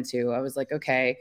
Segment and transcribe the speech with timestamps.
[0.00, 0.32] to.
[0.32, 1.18] I was like, okay,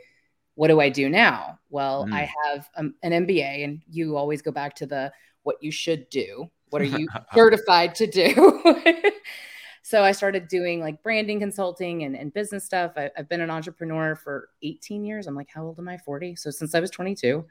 [0.55, 1.59] what do I do now?
[1.69, 2.13] Well, mm.
[2.13, 5.11] I have um, an MBA, and you always go back to the
[5.43, 6.49] what you should do.
[6.69, 8.61] What are you certified to do?
[9.83, 12.93] so I started doing like branding consulting and, and business stuff.
[12.95, 15.27] I, I've been an entrepreneur for 18 years.
[15.27, 15.97] I'm like, how old am I?
[15.97, 16.35] 40.
[16.35, 17.45] So since I was 22.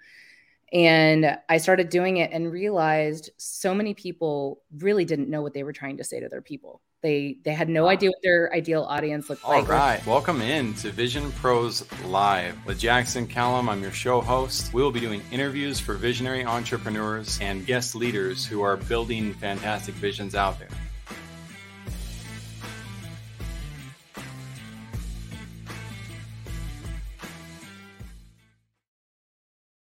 [0.73, 5.65] And I started doing it and realized so many people really didn't know what they
[5.65, 6.81] were trying to say to their people.
[7.03, 9.63] They they had no idea what their ideal audience looked All like.
[9.63, 13.71] All right, welcome in to Vision Pros Live with Jackson Callum.
[13.71, 14.75] I'm your show host.
[14.75, 19.95] We will be doing interviews for visionary entrepreneurs and guest leaders who are building fantastic
[19.95, 20.69] visions out there.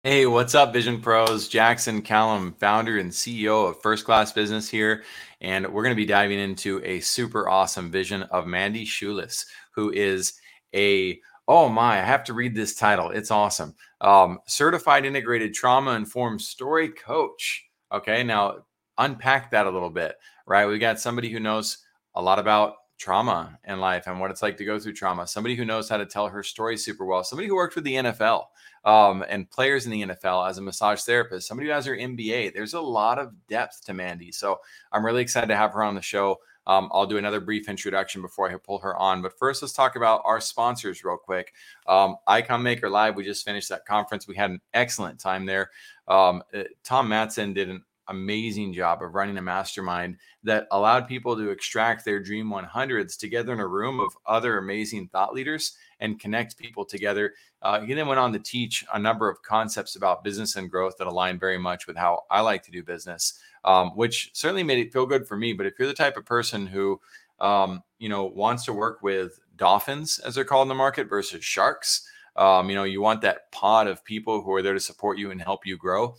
[0.02, 1.49] Hey, what's up, Vision Pros?
[1.49, 5.03] Jackson Callum, founder and CEO of First Class Business here.
[5.41, 9.45] And we're going to be diving into a super awesome vision of Mandy Schulis,
[9.76, 10.40] who is
[10.73, 13.09] a, oh my, I have to read this title.
[13.09, 13.76] It's awesome.
[13.99, 17.66] Um, certified integrated trauma informed story coach.
[17.91, 18.60] Okay, now
[18.98, 20.16] unpack that a little bit,
[20.48, 20.66] right?
[20.66, 21.77] We got somebody who knows
[22.16, 25.57] a lot about trauma in life and what it's like to go through trauma, somebody
[25.57, 28.45] who knows how to tell her story super well, somebody who worked with the NFL
[28.85, 32.54] um, and players in the NFL as a massage therapist, somebody who has her MBA.
[32.54, 34.32] There's a lot of depth to Mandy.
[34.32, 34.60] So
[34.91, 36.38] I'm really excited to have her on the show.
[36.68, 39.24] Um, I'll do another brief introduction before I pull her on.
[39.24, 41.54] But first, let's talk about our sponsors real quick.
[41.88, 44.27] Um, Icon Maker Live, we just finished that conference.
[44.27, 45.72] We had an excellent time there.
[46.07, 51.35] Um, uh, Tom Matson did an amazing job of running a mastermind that allowed people
[51.35, 56.19] to extract their dream 100s together in a room of other amazing thought leaders and
[56.19, 57.33] connect people together.
[57.61, 60.97] Uh, he then went on to teach a number of concepts about business and growth
[60.97, 64.79] that align very much with how I like to do business, um, which certainly made
[64.79, 65.53] it feel good for me.
[65.53, 67.00] But if you're the type of person who,
[67.39, 71.44] um, you know, wants to work with dolphins, as they're called in the market, versus
[71.44, 75.17] sharks, um, you know, you want that pod of people who are there to support
[75.17, 76.16] you and help you grow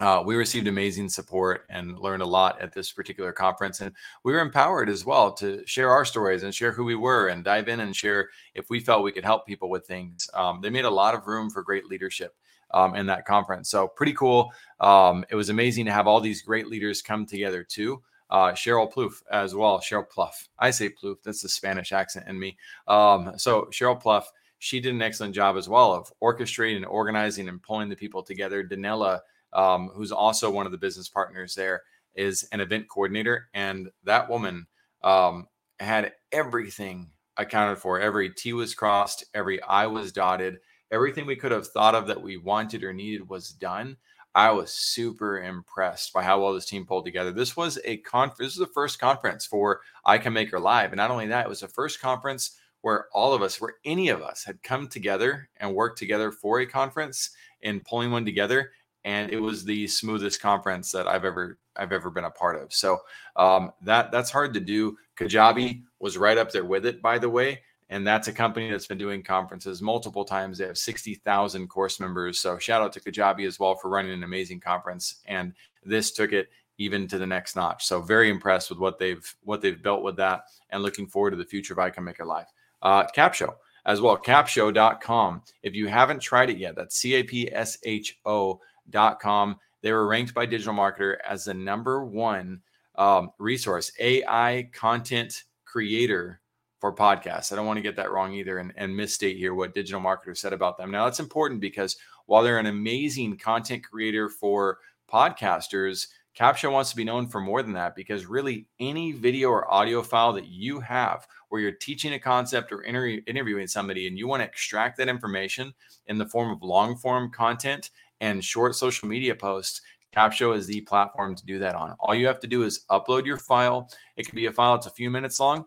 [0.00, 3.80] uh, we received amazing support and learned a lot at this particular conference.
[3.80, 3.94] And
[4.24, 7.44] we were empowered as well to share our stories and share who we were and
[7.44, 10.28] dive in and share if we felt we could help people with things.
[10.32, 12.34] Um, they made a lot of room for great leadership
[12.72, 13.68] um, in that conference.
[13.68, 14.52] So, pretty cool.
[14.80, 18.02] Um, it was amazing to have all these great leaders come together too.
[18.30, 19.80] Uh, Cheryl Plouffe as well.
[19.80, 20.48] Cheryl Pluff.
[20.58, 21.22] I say Plouffe.
[21.24, 22.56] That's the Spanish accent in me.
[22.86, 24.30] Um, so, Cheryl Pluff,
[24.60, 28.22] she did an excellent job as well of orchestrating, and organizing, and pulling the people
[28.22, 28.62] together.
[28.64, 29.20] Danella
[29.52, 31.82] um, who's also one of the business partners there,
[32.14, 33.48] is an event coordinator.
[33.54, 34.66] And that woman
[35.02, 35.46] um,
[35.78, 38.00] had everything accounted for.
[38.00, 40.58] Every T was crossed, every I was dotted,
[40.90, 43.96] everything we could have thought of that we wanted or needed was done.
[44.34, 47.32] I was super impressed by how well this team pulled together.
[47.32, 48.38] This was a conference.
[48.38, 51.48] This was the first conference for I Icon Maker Live, and not only that, it
[51.48, 55.48] was the first conference where all of us, where any of us, had come together
[55.56, 57.30] and worked together for a conference
[57.62, 58.70] and pulling one together
[59.04, 62.72] and it was the smoothest conference that I've ever I've ever been a part of.
[62.72, 63.00] So
[63.36, 64.96] um, that that's hard to do.
[65.16, 68.86] Kajabi was right up there with it, by the way, and that's a company that's
[68.86, 70.58] been doing conferences multiple times.
[70.58, 72.38] They have sixty thousand course members.
[72.38, 76.32] So shout out to Kajabi as well for running an amazing conference, and this took
[76.32, 77.84] it even to the next notch.
[77.84, 81.36] So very impressed with what they've what they've built with that, and looking forward to
[81.36, 82.46] the future of Icon Maker Live.
[82.82, 83.54] Uh, Capsho
[83.86, 85.42] as well, capsho.com.
[85.62, 88.60] If you haven't tried it yet, that's C A P S H O
[88.92, 89.58] com.
[89.82, 92.60] They were ranked by Digital Marketer as the number one
[92.96, 96.40] um, resource, AI content creator
[96.80, 97.52] for podcasts.
[97.52, 100.36] I don't want to get that wrong either and, and misstate here what Digital Marketer
[100.36, 100.90] said about them.
[100.90, 101.96] Now, that's important because
[102.26, 104.78] while they're an amazing content creator for
[105.10, 106.08] podcasters,
[106.38, 110.02] Capsho wants to be known for more than that because really any video or audio
[110.02, 114.28] file that you have where you're teaching a concept or inter- interviewing somebody and you
[114.28, 115.74] want to extract that information
[116.06, 119.80] in the form of long form content and short social media posts,
[120.14, 121.94] Capsho is the platform to do that on.
[122.00, 123.88] All you have to do is upload your file.
[124.16, 125.66] It can be a file that's a few minutes long.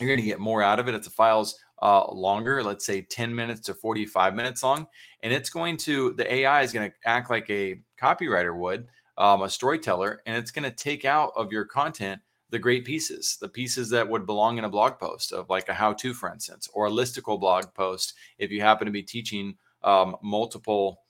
[0.00, 0.94] You're going to get more out of it.
[0.94, 4.86] if the file's uh, longer, let's say 10 minutes to 45 minutes long.
[5.22, 8.86] And it's going to, the AI is going to act like a copywriter would,
[9.16, 12.20] um, a storyteller, and it's going to take out of your content
[12.50, 15.74] the great pieces, the pieces that would belong in a blog post of like a
[15.74, 19.54] how to, for instance, or a listicle blog post if you happen to be teaching
[19.82, 21.02] um, multiple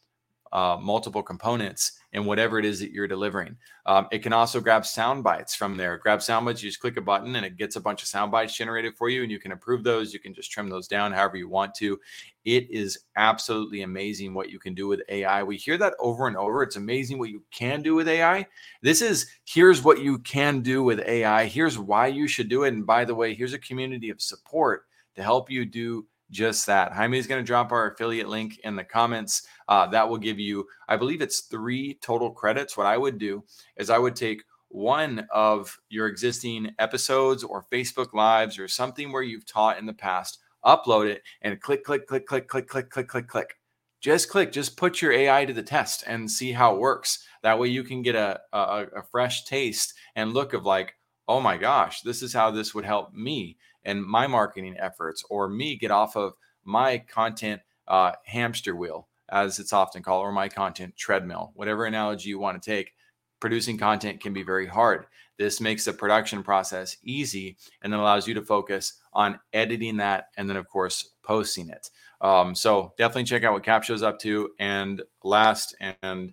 [0.53, 3.57] uh, multiple components in whatever it is that you're delivering.
[3.85, 5.99] Um, it can also grab sound bites from there.
[5.99, 8.33] Grab sound bites, you just click a button and it gets a bunch of sound
[8.33, 10.13] bites generated for you, and you can approve those.
[10.13, 11.99] You can just trim those down however you want to.
[12.45, 15.43] It is absolutely amazing what you can do with AI.
[15.43, 16.63] We hear that over and over.
[16.63, 18.47] It's amazing what you can do with AI.
[18.81, 21.45] This is here's what you can do with AI.
[21.47, 22.73] Here's why you should do it.
[22.73, 24.85] And by the way, here's a community of support
[25.17, 26.93] to help you do just that.
[26.93, 29.47] Jaime is going to drop our affiliate link in the comments.
[29.69, 32.77] Uh, that will give you, I believe it's three total credits.
[32.77, 33.45] What I would do
[33.77, 39.23] is I would take one of your existing episodes or Facebook Lives or something where
[39.23, 43.09] you've taught in the past, upload it and click, click, click, click, click, click, click,
[43.09, 43.55] click, click.
[44.01, 47.27] Just click, just put your AI to the test and see how it works.
[47.43, 50.95] That way you can get a, a, a fresh taste and look of like,
[51.29, 55.49] oh my gosh, this is how this would help me and my marketing efforts or
[55.49, 56.33] me get off of
[56.65, 62.31] my content uh, hamster wheel, as it's often called, or my content treadmill, whatever analogy
[62.31, 62.93] you want to take.
[63.41, 65.07] Producing content can be very hard.
[65.39, 70.29] This makes the production process easy and then allows you to focus on editing that
[70.37, 71.91] and then, of course, posting it.
[72.21, 74.51] Um, so definitely check out what Capsho's up to.
[74.59, 76.33] And last and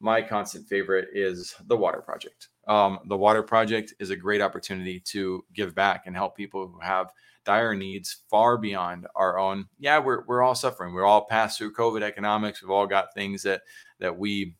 [0.00, 2.48] my constant favorite is the Water Project.
[2.66, 6.80] Um, the Water Project is a great opportunity to give back and help people who
[6.80, 7.10] have
[7.44, 9.66] dire needs far beyond our own.
[9.78, 10.92] Yeah, we're, we're all suffering.
[10.92, 12.62] We're all passed through COVID economics.
[12.62, 13.62] We've all got things that
[13.98, 14.54] that we,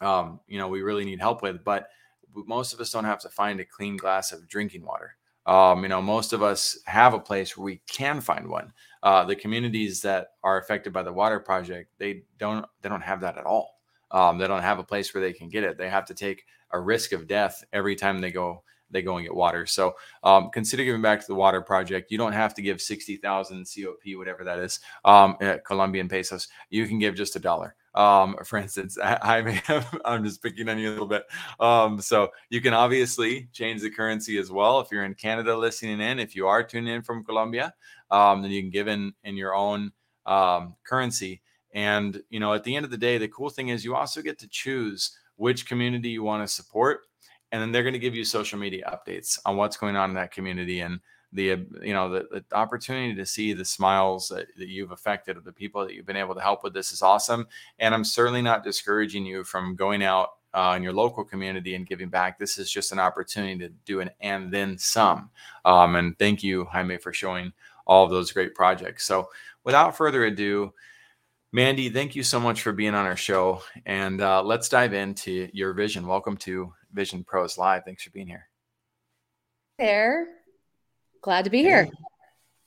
[0.00, 1.62] um, you know, we really need help with.
[1.64, 1.88] But
[2.34, 5.16] most of us don't have to find a clean glass of drinking water.
[5.46, 8.72] Um, you know, most of us have a place where we can find one.
[9.02, 13.20] Uh, the communities that are affected by the water project, they don't they don't have
[13.20, 13.75] that at all.
[14.10, 15.78] Um, they don't have a place where they can get it.
[15.78, 19.26] They have to take a risk of death every time they go they go and
[19.26, 19.66] get water.
[19.66, 22.10] So um, consider giving back to the water project.
[22.10, 26.48] You don't have to give sixty thousand COP, whatever that is, um, Colombian pesos.
[26.70, 27.74] You can give just a dollar.
[27.94, 31.24] Um, for instance, I, may have, I'm just picking on you a little bit.
[31.58, 34.80] Um, so you can obviously change the currency as well.
[34.80, 37.74] If you're in Canada listening in, if you are tuning in from Colombia,
[38.10, 39.92] um, then you can give in in your own
[40.26, 41.40] um, currency.
[41.76, 44.20] And you know, at the end of the day, the cool thing is you also
[44.20, 47.02] get to choose which community you want to support
[47.52, 50.16] and then they're going to give you social media updates on what's going on in
[50.16, 51.00] that community and
[51.32, 55.44] the you know the, the opportunity to see the smiles that, that, you've affected of
[55.44, 57.46] the people that you've been able to help with this is awesome.
[57.78, 61.86] And i'm certainly not discouraging you from going out uh, in your local community and
[61.86, 62.38] giving back.
[62.38, 65.30] This is just an opportunity to do an and then some.
[65.64, 67.52] Um, and thank you jaime for showing
[67.86, 69.04] all of those great projects.
[69.04, 69.28] So
[69.64, 70.72] without further ado
[71.52, 73.62] Mandy, thank you so much for being on our show.
[73.86, 76.06] And uh, let's dive into your vision.
[76.06, 77.84] Welcome to Vision Pros Live.
[77.84, 78.48] Thanks for being here.
[79.78, 80.26] There.
[81.22, 81.88] Glad to be here.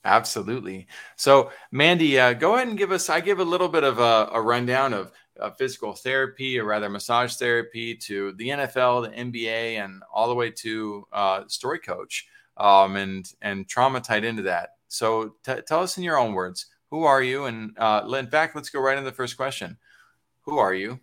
[0.04, 0.86] Absolutely.
[1.16, 4.30] So, Mandy, uh, go ahead and give us, I give a little bit of a,
[4.32, 9.84] a rundown of uh, physical therapy or rather massage therapy to the NFL, the NBA,
[9.84, 14.70] and all the way to uh, story coach um, and, and trauma tied into that.
[14.88, 17.44] So, t- tell us in your own words who are you?
[17.44, 19.78] And uh, in fact, let's go right into the first question.
[20.42, 21.00] Who are you?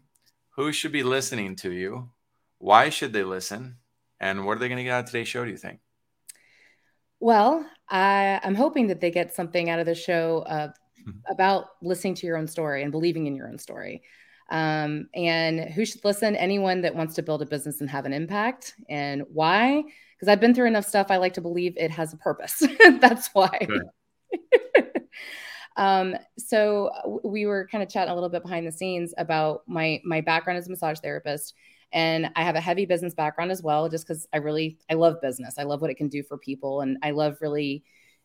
[0.55, 2.09] Who should be listening to you?
[2.57, 3.77] Why should they listen?
[4.19, 5.79] And what are they going to get out of today's show, do you think?
[7.19, 10.71] Well, I, am hoping that they get something out of the show uh,
[11.29, 14.01] about listening to your own story and believing in your own story.
[14.49, 16.35] Um, and who should listen?
[16.35, 18.75] Anyone that wants to build a business and have an impact.
[18.89, 19.83] And why?
[20.15, 21.07] Because I've been through enough stuff.
[21.09, 22.63] I like to believe it has a purpose.
[22.99, 23.67] That's why.
[25.77, 26.91] Um, so
[27.23, 30.57] we were kind of chatting a little bit behind the scenes about my my background
[30.57, 31.53] as a massage therapist,
[31.93, 35.21] and I have a heavy business background as well, just because I really I love
[35.21, 35.55] business.
[35.57, 37.83] I love what it can do for people, and I love really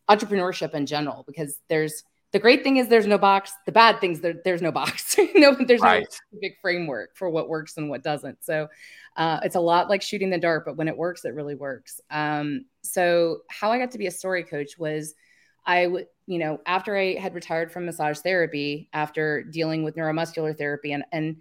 [0.08, 2.02] entrepreneurship in general because there's
[2.32, 3.52] the great thing is there's no box.
[3.66, 5.16] The bad things there, there's no box.
[5.34, 6.06] no, there's right.
[6.32, 8.42] no big framework for what works and what doesn't.
[8.42, 8.68] So
[9.16, 12.00] uh, it's a lot like shooting the dart, but when it works, it really works.
[12.10, 15.14] Um, so how I got to be a story coach was
[15.64, 20.56] I would, you know, after I had retired from massage therapy, after dealing with neuromuscular
[20.56, 21.36] therapy, and and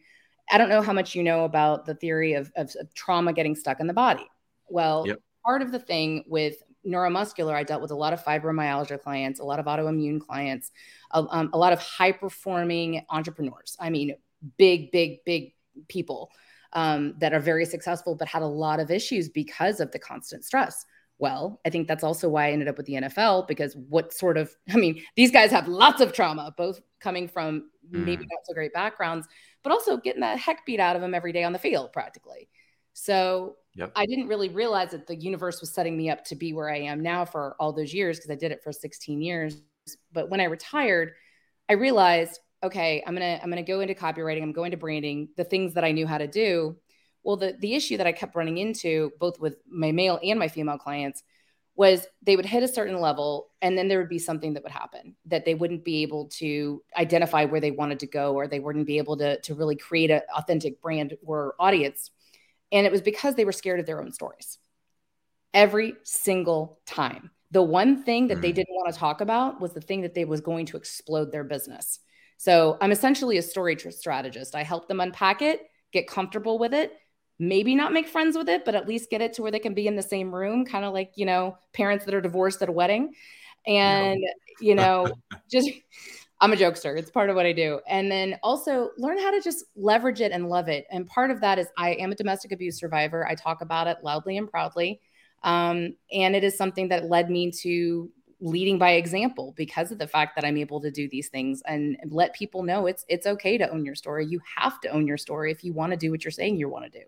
[0.52, 3.56] I don't know how much you know about the theory of, of, of trauma getting
[3.56, 4.28] stuck in the body.
[4.70, 5.20] Well, yep.
[5.46, 9.44] part of the thing with neuromuscular, I dealt with a lot of fibromyalgia clients, a
[9.44, 10.72] lot of autoimmune clients,
[11.12, 13.78] a, um, a lot of high performing entrepreneurs.
[13.80, 14.16] I mean,
[14.58, 15.54] big, big, big
[15.88, 16.32] people
[16.74, 20.44] um, that are very successful, but had a lot of issues because of the constant
[20.44, 20.86] stress
[21.22, 21.62] well.
[21.66, 24.54] I think that's also why I ended up with the NFL because what sort of,
[24.70, 28.04] I mean, these guys have lots of trauma, both coming from mm.
[28.04, 29.28] maybe not so great backgrounds,
[29.64, 32.50] but also getting that heck beat out of them every day on the field practically.
[32.94, 33.92] So yep.
[33.96, 36.80] I didn't really realize that the universe was setting me up to be where I
[36.80, 39.62] am now for all those years because I did it for 16 years.
[40.12, 41.14] But when I retired,
[41.70, 45.44] I realized, okay, I'm gonna I'm gonna go into copywriting, I'm going to branding, the
[45.44, 46.76] things that I knew how to do
[47.24, 50.48] well, the, the issue that I kept running into, both with my male and my
[50.48, 51.24] female clients,
[51.76, 54.72] was they would hit a certain level and then there would be something that would
[54.72, 58.60] happen that they wouldn't be able to identify where they wanted to go or they
[58.60, 62.12] wouldn't be able to, to really create an authentic brand or audience.
[62.72, 64.58] And it was because they were scared of their own stories.
[65.54, 68.42] Every single time The one thing that mm.
[68.42, 71.32] they didn't want to talk about was the thing that they was going to explode
[71.32, 72.00] their business.
[72.38, 74.56] So I'm essentially a story strategist.
[74.56, 75.62] I help them unpack it,
[75.92, 76.94] get comfortable with it,
[77.42, 79.74] maybe not make friends with it, but at least get it to where they can
[79.74, 82.70] be in the same room, kind of like, you know, parents that are divorced at
[82.70, 83.14] a wedding.
[83.66, 84.28] And, no.
[84.60, 85.12] you know,
[85.52, 85.70] just
[86.40, 86.96] I'm a jokester.
[86.98, 87.82] It's part of what I do.
[87.88, 90.86] And then also learn how to just leverage it and love it.
[90.92, 93.28] And part of that is I am a domestic abuse survivor.
[93.28, 95.02] I talk about it loudly and proudly.
[95.44, 100.08] Um, and it is something that led me to leading by example because of the
[100.08, 103.58] fact that I'm able to do these things and let people know it's it's okay
[103.58, 104.28] to own your story.
[104.28, 106.70] You have to own your story if you want to do what you're saying you
[106.70, 107.06] want to do.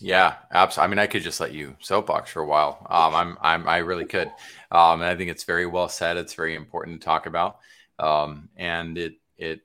[0.00, 0.86] Yeah, absolutely.
[0.86, 2.86] I mean, I could just let you soapbox for a while.
[2.88, 4.28] Um, I'm, I'm, I really could.
[4.70, 6.16] Um, and I think it's very well said.
[6.16, 7.58] It's very important to talk about
[7.98, 9.60] um, and it it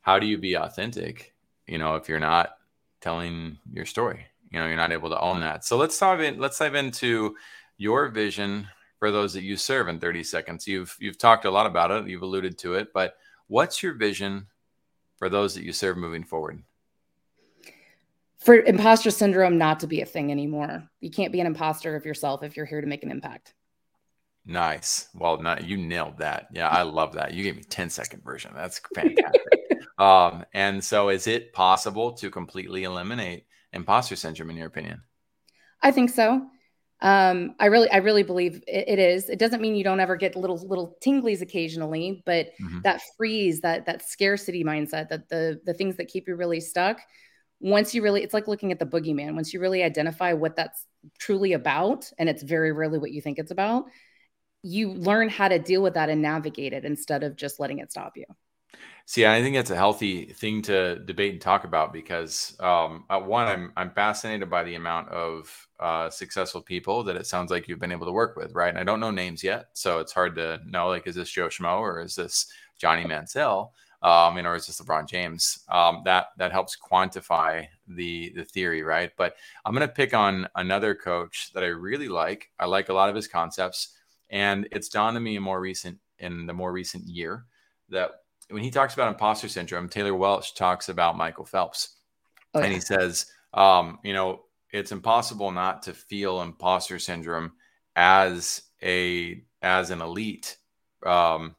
[0.00, 1.34] how do you be authentic
[1.66, 2.56] you know if you're not
[3.00, 6.38] telling your story you know you're not able to own that so let's dive in
[6.38, 7.34] let's dive into
[7.76, 8.66] your vision
[8.98, 12.08] for those that you serve in 30 seconds you've you've talked a lot about it
[12.08, 13.16] you've alluded to it but
[13.48, 14.46] what's your vision
[15.16, 16.62] for those that you serve moving forward
[18.44, 22.04] for imposter syndrome not to be a thing anymore you can't be an imposter of
[22.04, 23.54] yourself if you're here to make an impact
[24.46, 25.08] Nice.
[25.14, 26.48] Well, not, you nailed that.
[26.52, 27.32] Yeah, I love that.
[27.32, 28.52] You gave me 10 second version.
[28.54, 29.42] That's fantastic.
[29.98, 35.02] um, and so is it possible to completely eliminate imposter syndrome in your opinion?
[35.82, 36.46] I think so.
[37.00, 39.28] Um, I really, I really believe it, it is.
[39.28, 42.80] It doesn't mean you don't ever get little, little tinglies occasionally, but mm-hmm.
[42.82, 47.00] that freeze, that, that scarcity mindset, that the, the things that keep you really stuck,
[47.64, 49.34] once you really, it's like looking at the boogeyman.
[49.34, 50.86] Once you really identify what that's
[51.18, 53.86] truly about, and it's very rarely what you think it's about,
[54.62, 57.90] you learn how to deal with that and navigate it instead of just letting it
[57.90, 58.26] stop you.
[59.06, 63.46] See, I think that's a healthy thing to debate and talk about because um, one,
[63.46, 67.78] I'm I'm fascinated by the amount of uh, successful people that it sounds like you've
[67.80, 68.68] been able to work with, right?
[68.68, 71.48] And I don't know names yet, so it's hard to know like is this Joe
[71.48, 72.46] Schmo or is this
[72.78, 73.70] Johnny Manziel,
[74.04, 75.60] um, or is this LeBron James?
[75.70, 79.10] Um, that that helps quantify the the theory, right?
[79.16, 82.50] But I'm going to pick on another coach that I really like.
[82.60, 83.96] I like a lot of his concepts.
[84.28, 87.46] And it's dawned on me in more recent in the more recent year
[87.88, 88.10] that
[88.50, 91.96] when he talks about imposter syndrome, Taylor Welch talks about Michael Phelps.
[92.52, 92.66] Oh, yeah.
[92.66, 97.52] And he says, um, you know, it's impossible not to feel imposter syndrome
[97.96, 100.58] as a as an elite
[101.06, 101.56] um,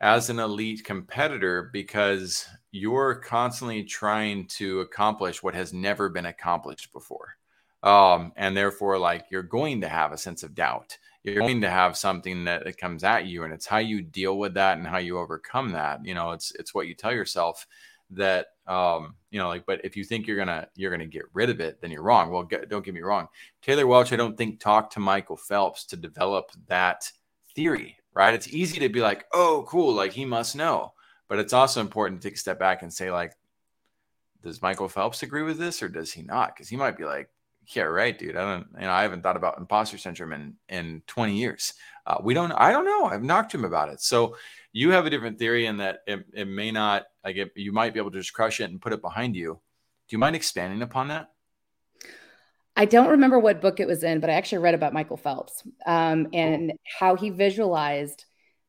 [0.00, 6.92] as an elite competitor because you're constantly trying to accomplish what has never been accomplished
[6.92, 7.36] before.
[7.82, 10.96] Um, and therefore like you're going to have a sense of doubt.
[11.22, 14.54] You're going to have something that, comes at you and it's how you deal with
[14.54, 16.04] that and how you overcome that.
[16.04, 17.66] You know it's it's what you tell yourself
[18.12, 21.48] that um you know like but if you think you're gonna you're gonna get rid
[21.50, 22.30] of it then you're wrong.
[22.30, 23.28] Well get, don't get me wrong.
[23.60, 27.10] Taylor welch i don't think talked to michael phelps to develop that
[27.54, 30.92] theory right it's easy to be like oh cool like he must know
[31.28, 33.32] but it's also important to take a step back and say like
[34.42, 37.28] does michael phelps agree with this or does he not because he might be like
[37.74, 38.36] yeah, right, dude.
[38.36, 41.74] I don't, you know, I haven't thought about imposter syndrome in in 20 years.
[42.06, 43.04] Uh, we don't, I don't know.
[43.04, 44.00] I've knocked him about it.
[44.00, 44.36] So
[44.72, 47.92] you have a different theory in that it, it may not, like, it, you might
[47.92, 49.60] be able to just crush it and put it behind you.
[50.08, 51.30] Do you mind expanding upon that?
[52.76, 55.62] I don't remember what book it was in, but I actually read about Michael Phelps
[55.86, 58.24] um, and how he visualized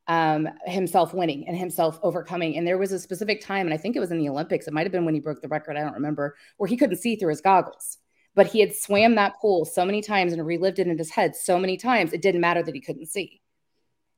[0.07, 2.57] um, himself winning and himself overcoming.
[2.57, 4.67] And there was a specific time, and I think it was in the Olympics.
[4.67, 5.77] It might have been when he broke the record.
[5.77, 7.97] I don't remember, where he couldn't see through his goggles
[8.35, 11.35] but he had swam that pool so many times and relived it in his head
[11.35, 13.41] so many times it didn't matter that he couldn't see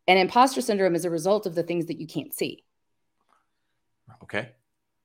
[0.08, 2.64] and imposter syndrome is a result of the things that you can't see
[4.22, 4.52] okay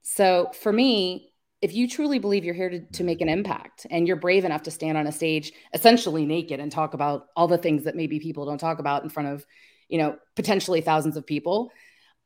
[0.03, 4.07] so for me if you truly believe you're here to, to make an impact and
[4.07, 7.59] you're brave enough to stand on a stage essentially naked and talk about all the
[7.59, 9.45] things that maybe people don't talk about in front of
[9.89, 11.71] you know potentially thousands of people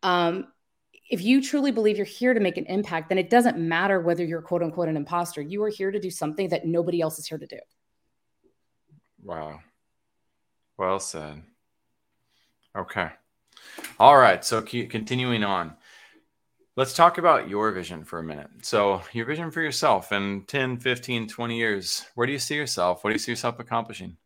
[0.03, 0.49] um,
[1.13, 4.25] if you truly believe you're here to make an impact, then it doesn't matter whether
[4.25, 5.43] you're quote unquote an imposter.
[5.43, 7.59] You are here to do something that nobody else is here to do.
[9.23, 9.61] Wow.
[10.79, 11.43] Well said.
[12.75, 13.11] Okay.
[14.01, 14.43] All right.
[14.43, 15.75] So continuing on,
[16.83, 18.51] let's talk about your vision for a minute.
[18.63, 23.05] So, your vision for yourself in 10, 15, 20 years, where do you see yourself?
[23.05, 24.17] What do you see yourself accomplishing?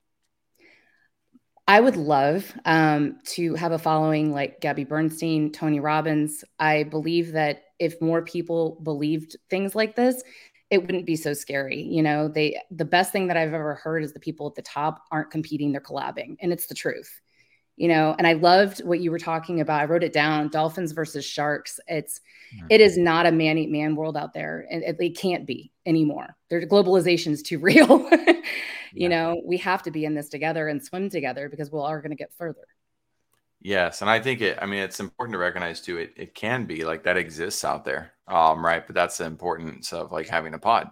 [1.69, 6.45] I would love um, to have a following like Gabby Bernstein, Tony Robbins.
[6.59, 10.23] I believe that if more people believed things like this,
[10.71, 11.83] it wouldn't be so scary.
[11.83, 14.63] You know, they the best thing that I've ever heard is the people at the
[14.63, 17.21] top aren't competing, they're collabing, and it's the truth.
[17.77, 19.81] You know, and I loved what you were talking about.
[19.81, 21.79] I wrote it down: dolphins versus sharks.
[21.87, 22.21] It's
[22.55, 22.67] mm-hmm.
[22.71, 25.73] it is not a man eat man world out there, and it, it can't be.
[25.85, 26.37] anymore.
[26.49, 28.09] Their globalization is too real.
[28.11, 28.43] you
[28.93, 29.09] yeah.
[29.09, 32.11] know, we have to be in this together and swim together because we are going
[32.11, 32.67] to get further.
[33.61, 34.59] Yes, and I think it.
[34.61, 35.99] I mean, it's important to recognize too.
[35.99, 38.87] It it can be like that exists out there, um, right?
[38.87, 40.89] But that's the importance of like having a pod,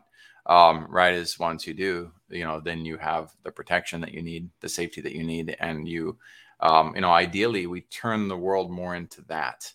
[0.47, 1.14] um, right?
[1.14, 4.69] Is once you do, you know, then you have the protection that you need, the
[4.69, 6.19] safety that you need, and you,
[6.64, 9.71] um, you know, ideally we turn the world more into that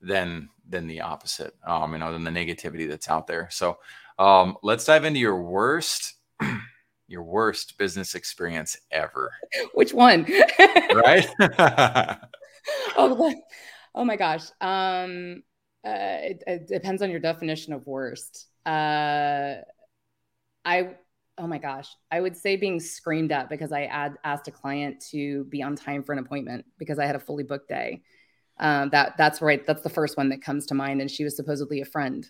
[0.00, 3.48] than than the opposite, um, you know, than the negativity that's out there.
[3.52, 3.78] So,
[4.18, 6.14] um, let's dive into your worst.
[7.08, 9.32] your worst business experience ever.
[9.74, 10.24] Which one?
[10.58, 11.28] right?
[12.96, 13.34] oh,
[13.94, 14.44] oh my gosh.
[14.60, 15.42] Um,
[15.84, 18.46] uh, it, it, depends on your definition of worst.
[18.64, 19.56] Uh,
[20.64, 20.96] I
[21.38, 25.04] oh my gosh, I would say being screamed at because I ad- asked a client
[25.10, 28.02] to be on time for an appointment because I had a fully booked day.
[28.58, 29.64] Um, that that's right.
[29.66, 32.26] That's the first one that comes to mind, and she was supposedly a friend.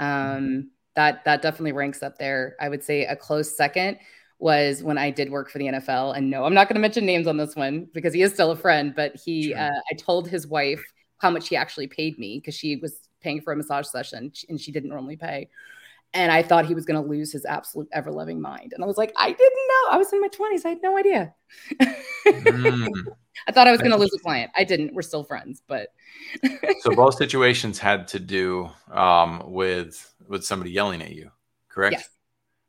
[0.00, 2.56] Um, that that definitely ranks up there.
[2.60, 3.98] I would say a close second
[4.38, 6.16] was when I did work for the NFL.
[6.16, 8.52] And no, I'm not going to mention names on this one because he is still
[8.52, 8.94] a friend.
[8.94, 9.58] But he, sure.
[9.58, 10.82] uh, I told his wife
[11.18, 14.60] how much he actually paid me because she was paying for a massage session and
[14.60, 15.48] she didn't normally pay
[16.14, 18.72] and I thought he was going to lose his absolute ever loving mind.
[18.72, 19.92] And I was like, I didn't know.
[19.92, 20.64] I was in my 20s.
[20.64, 21.34] I had no idea.
[22.26, 22.88] mm.
[23.46, 24.50] I thought I was going to lose a client.
[24.56, 24.94] I didn't.
[24.94, 25.88] We're still friends, but
[26.80, 31.30] so both situations had to do um, with with somebody yelling at you,
[31.68, 31.94] correct?
[31.94, 32.08] Yes.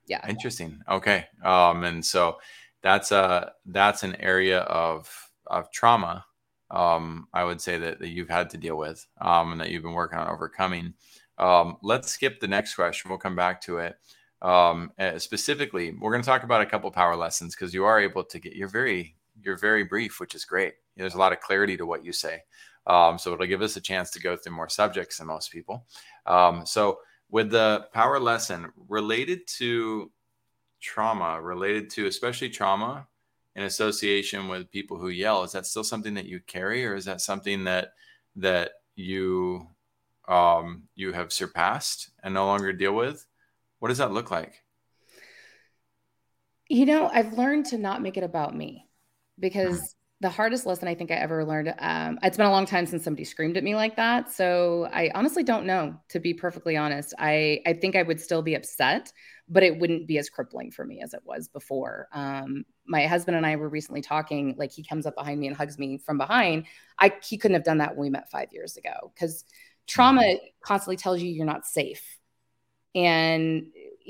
[0.08, 0.28] Yeah.
[0.28, 0.80] Interesting.
[0.90, 1.26] Okay.
[1.44, 2.38] Um, and so
[2.82, 5.12] that's a that's an area of
[5.48, 6.26] of trauma.
[6.72, 9.84] Um, I would say that, that you've had to deal with um, and that you've
[9.84, 10.94] been working on overcoming.
[11.40, 13.10] Um, let's skip the next question.
[13.10, 13.98] We'll come back to it.
[14.42, 18.00] Um, uh, specifically, we're going to talk about a couple power lessons because you are
[18.00, 18.56] able to get.
[18.56, 20.74] You're very you're very brief, which is great.
[20.98, 22.44] There's a lot of clarity to what you say.
[22.88, 25.86] Um, so it'll give us a chance to go through more subjects than most people.
[26.26, 30.12] Um, so with the power lesson related to
[30.82, 33.08] trauma, related to especially trauma
[33.56, 37.06] in association with people who yell, is that still something that you carry, or is
[37.06, 37.94] that something that
[38.36, 39.68] that you
[40.30, 43.26] um, you have surpassed and no longer deal with?
[43.80, 44.64] What does that look like?
[46.70, 48.88] You know, I've learned to not make it about me
[49.40, 49.94] because mm.
[50.22, 53.04] the hardest lesson I think I ever learned, um, it's been a long time since
[53.04, 54.32] somebody screamed at me like that.
[54.32, 57.16] So I honestly don't know, to be perfectly honest.
[57.18, 59.12] I, I think I would still be upset,
[59.48, 62.08] but it wouldn't be as crippling for me as it was before.
[62.14, 65.56] Um, my husband and I were recently talking, like he comes up behind me and
[65.56, 66.66] hugs me from behind.
[67.00, 69.44] I, he couldn't have done that when we met five years ago because
[69.90, 72.04] trauma constantly tells you you're not safe.
[72.96, 73.68] And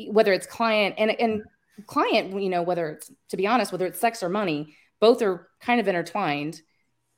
[0.10, 1.44] whether it's client and and
[1.88, 5.48] client you know whether it's to be honest whether it's sex or money both are
[5.62, 6.62] kind of intertwined.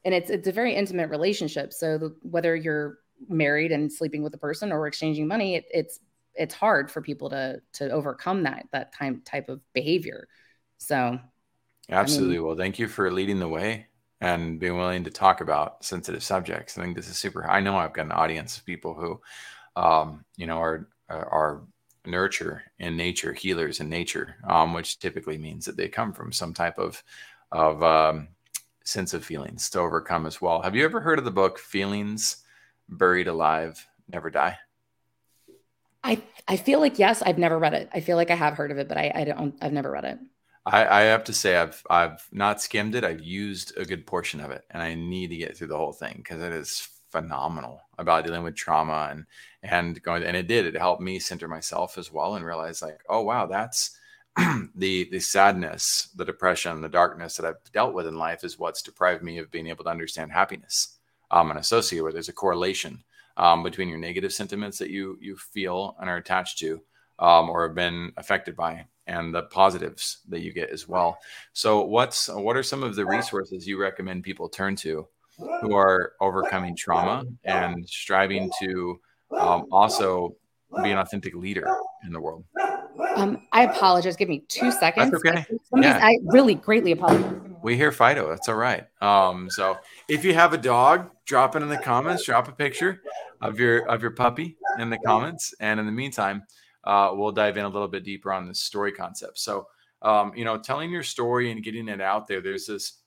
[0.05, 1.73] And it's it's a very intimate relationship.
[1.73, 5.99] So the, whether you're married and sleeping with a person or exchanging money it, it's
[6.33, 10.27] it's hard for people to to overcome that that time type of behavior.
[10.77, 11.19] So
[11.89, 13.87] absolutely I mean, well thank you for leading the way
[14.21, 16.77] and being willing to talk about sensitive subjects.
[16.77, 17.49] I think this is super.
[17.49, 19.19] I know I've got an audience of people who,
[19.75, 21.61] um, you know, are are
[22.05, 26.53] nurture in nature, healers in nature, um, which typically means that they come from some
[26.53, 27.03] type of
[27.51, 28.27] of um,
[28.83, 30.61] sense of feelings to overcome as well.
[30.61, 32.37] Have you ever heard of the book Feelings
[32.87, 34.57] Buried Alive, Never Die?
[36.03, 37.89] I I feel like yes, I've never read it.
[37.93, 39.55] I feel like I have heard of it, but I, I don't.
[39.61, 40.19] I've never read it.
[40.65, 43.03] I, I have to say I've I've not skimmed it.
[43.03, 45.93] I've used a good portion of it, and I need to get through the whole
[45.93, 49.25] thing because it is phenomenal about dealing with trauma and
[49.63, 50.23] and going.
[50.23, 50.65] And it did.
[50.65, 53.97] It helped me center myself as well and realize like, oh wow, that's
[54.75, 58.83] the the sadness, the depression, the darkness that I've dealt with in life is what's
[58.83, 60.97] deprived me of being able to understand happiness
[61.31, 62.13] um, and associate with.
[62.13, 63.03] There's a correlation
[63.37, 66.81] um, between your negative sentiments that you you feel and are attached to
[67.21, 71.17] um, or have been affected by and the positives that you get as well.
[71.53, 75.07] So what's what are some of the resources you recommend people turn to
[75.61, 78.99] who are overcoming trauma and striving to
[79.37, 80.35] um, also
[80.83, 81.67] be an authentic leader
[82.05, 82.45] in the world?
[83.15, 84.15] Um, I apologize.
[84.15, 85.11] Give me two seconds.
[85.11, 85.45] That's okay.
[85.75, 85.99] Yeah.
[86.01, 87.33] I really greatly apologize.
[87.63, 88.29] We hear Fido.
[88.29, 88.85] That's all right.
[89.01, 92.25] Um, so if you have a dog, drop it in the comments.
[92.25, 93.01] Drop a picture
[93.41, 95.53] of your of your puppy in the comments.
[95.59, 96.43] And in the meantime,
[96.83, 99.39] uh, we'll dive in a little bit deeper on the story concept.
[99.39, 99.67] So,
[100.01, 103.01] um, you know, telling your story and getting it out there, there's this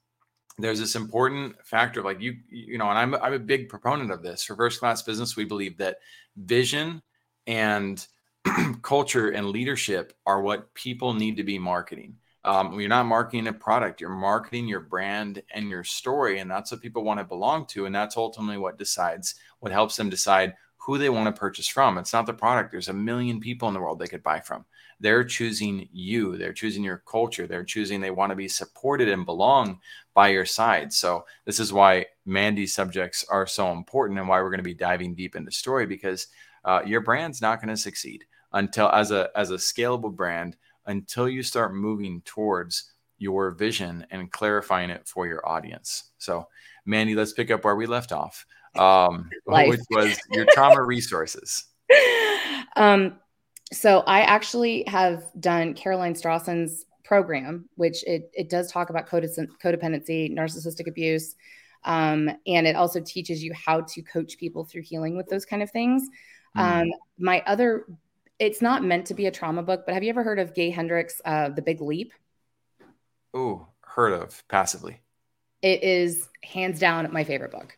[0.58, 4.22] there's this important factor like you you know and I'm, I'm a big proponent of
[4.22, 5.98] this for first class business we believe that
[6.36, 7.02] vision
[7.46, 8.06] and
[8.82, 13.52] culture and leadership are what people need to be marketing um, you're not marketing a
[13.52, 17.66] product you're marketing your brand and your story and that's what people want to belong
[17.66, 21.66] to and that's ultimately what decides what helps them decide who they want to purchase
[21.66, 21.98] from.
[21.98, 22.70] It's not the product.
[22.70, 24.64] There's a million people in the world they could buy from.
[25.00, 26.36] They're choosing you.
[26.36, 27.46] They're choosing your culture.
[27.46, 29.80] They're choosing they want to be supported and belong
[30.14, 30.92] by your side.
[30.92, 34.74] So this is why Mandy's subjects are so important and why we're going to be
[34.74, 36.28] diving deep into story because
[36.64, 40.56] uh, your brand's not going to succeed until as a as a scalable brand
[40.86, 46.10] until you start moving towards your vision and clarifying it for your audience.
[46.18, 46.48] So,
[46.84, 48.44] Mandy, let's pick up where we left off,
[48.76, 51.64] um, which was your trauma resources.
[52.76, 53.20] Um,
[53.72, 60.36] so, I actually have done Caroline Strawson's program, which it, it does talk about codependency,
[60.36, 61.36] narcissistic abuse,
[61.84, 65.62] um, and it also teaches you how to coach people through healing with those kind
[65.62, 66.08] of things.
[66.56, 66.82] Mm.
[66.82, 67.86] Um, my other
[68.38, 70.70] it's not meant to be a trauma book, but have you ever heard of Gay
[70.70, 72.12] Hendricks, uh, The Big Leap?
[73.32, 75.00] Oh, heard of passively.
[75.62, 77.76] It is hands down my favorite book.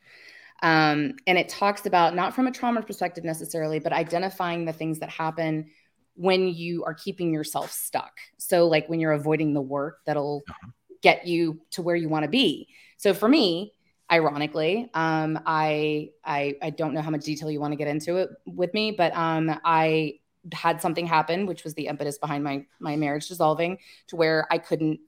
[0.66, 4.98] Um, and it talks about not from a trauma perspective necessarily, but identifying the things
[4.98, 5.70] that happen
[6.16, 8.18] when you are keeping yourself stuck.
[8.38, 10.70] So, like when you're avoiding the work that'll uh-huh.
[11.02, 12.68] get you to where you want to be.
[12.96, 13.74] So, for me,
[14.10, 18.16] ironically, um, I, I I don't know how much detail you want to get into
[18.16, 20.14] it with me, but um, I
[20.52, 24.58] had something happen, which was the impetus behind my my marriage dissolving, to where I
[24.58, 24.98] couldn't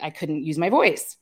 [0.00, 1.18] I couldn't use my voice,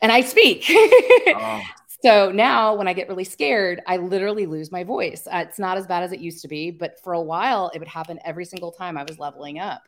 [0.00, 0.64] and I speak.
[0.68, 1.62] oh.
[2.02, 5.28] So now, when I get really scared, I literally lose my voice.
[5.32, 7.78] Uh, it's not as bad as it used to be, but for a while, it
[7.78, 9.82] would happen every single time I was leveling up.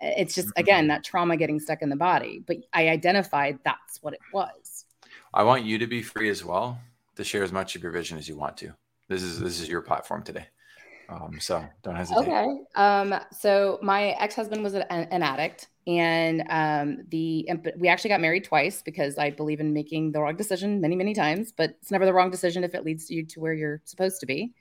[0.00, 0.88] It's just again mm-hmm.
[0.88, 2.44] that trauma getting stuck in the body.
[2.46, 4.84] But I identified that's what it was.
[5.34, 6.78] I want you to be free as well
[7.16, 8.72] to share as much of your vision as you want to.
[9.08, 10.46] This is this is your platform today.
[11.08, 12.20] Um, so don't hesitate.
[12.20, 12.46] Okay.
[12.76, 18.44] Um, so my ex-husband was an, an addict and um, the we actually got married
[18.44, 22.06] twice because I believe in making the wrong decision many, many times, but it's never
[22.06, 24.52] the wrong decision if it leads you to where you're supposed to be.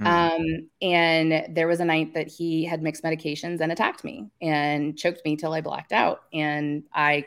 [0.00, 0.06] Mm-hmm.
[0.06, 4.98] Um, and there was a night that he had mixed medications and attacked me and
[4.98, 6.22] choked me till I blacked out.
[6.32, 7.26] And I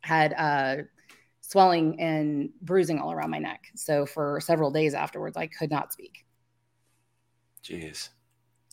[0.00, 0.76] had uh,
[1.40, 3.66] swelling and bruising all around my neck.
[3.76, 6.24] So for several days afterwards, I could not speak.
[7.62, 8.08] Jeez.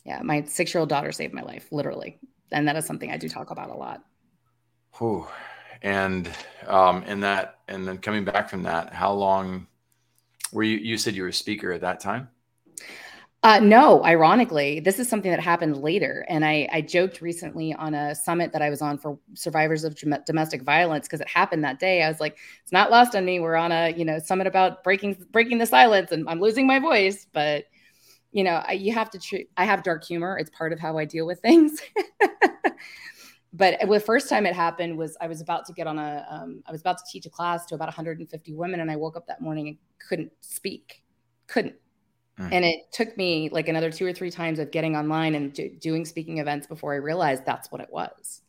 [0.04, 2.18] Yeah, my six year old daughter saved my life, literally.
[2.52, 4.04] And that is something I do talk about a lot.
[4.98, 5.26] Whew.
[5.82, 6.28] And
[6.66, 9.66] um, in that, and then coming back from that, how long
[10.52, 10.76] were you?
[10.76, 12.28] You said you were a speaker at that time?
[13.42, 16.26] Uh, no, ironically, this is something that happened later.
[16.28, 19.96] And I, I, joked recently on a summit that I was on for survivors of
[20.26, 22.02] domestic violence because it happened that day.
[22.02, 23.40] I was like, it's not lost on me.
[23.40, 26.78] We're on a you know summit about breaking breaking the silence, and I'm losing my
[26.78, 27.64] voice, but
[28.32, 30.38] you know, I, you have to treat, I have dark humor.
[30.38, 31.80] It's part of how I deal with things.
[33.52, 36.62] but the first time it happened was I was about to get on a, um,
[36.66, 38.80] I was about to teach a class to about 150 women.
[38.80, 39.76] And I woke up that morning and
[40.08, 41.02] couldn't speak,
[41.48, 41.74] couldn't.
[42.38, 42.52] Mm.
[42.52, 45.68] And it took me like another two or three times of getting online and do,
[45.68, 48.42] doing speaking events before I realized that's what it was.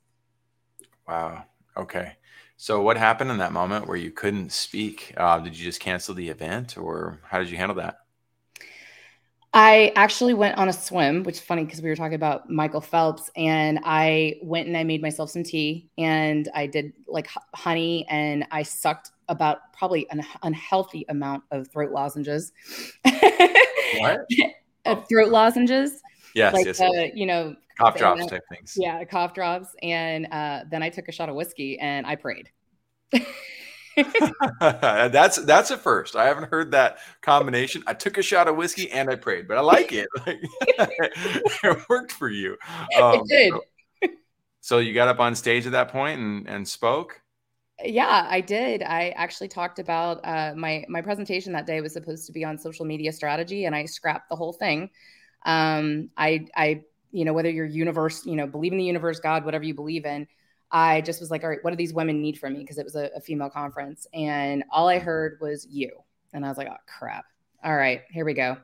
[1.08, 1.46] Wow.
[1.76, 2.14] Okay.
[2.56, 5.14] So what happened in that moment where you couldn't speak?
[5.18, 7.98] Uh, did you just cancel the event or how did you handle that?
[9.54, 12.80] I actually went on a swim, which is funny because we were talking about Michael
[12.80, 18.06] Phelps, and I went and I made myself some tea, and I did like honey,
[18.10, 22.54] and I sucked about probably an unhealthy amount of throat lozenges.
[23.04, 24.22] what?
[25.10, 26.02] throat lozenges.
[26.34, 27.12] Yes, like yes, the, yes.
[27.14, 28.78] you know, cough drops type things.
[28.78, 32.50] Yeah, cough drops, and uh, then I took a shot of whiskey and I prayed.
[34.60, 36.16] that's that's a first.
[36.16, 37.84] I haven't heard that combination.
[37.88, 40.08] I took a shot of whiskey and I prayed, but I like it.
[40.26, 42.58] it worked for you.
[43.00, 43.52] Um, it did.
[43.52, 44.10] So,
[44.62, 47.22] so, you got up on stage at that point and and spoke.
[47.84, 48.84] Yeah, I did.
[48.84, 52.58] I actually talked about uh, my my presentation that day was supposed to be on
[52.58, 54.90] social media strategy, and I scrapped the whole thing.
[55.46, 59.46] Um, I I you know whether you're universe, you know, believe in the universe, God,
[59.46, 60.28] whatever you believe in.
[60.72, 62.60] I just was like, all right, what do these women need from me?
[62.60, 64.08] Because it was a, a, female conference.
[64.14, 65.92] And all I heard was you.
[66.34, 67.26] And I was like, oh, crap.
[67.64, 68.58] All right, here we go.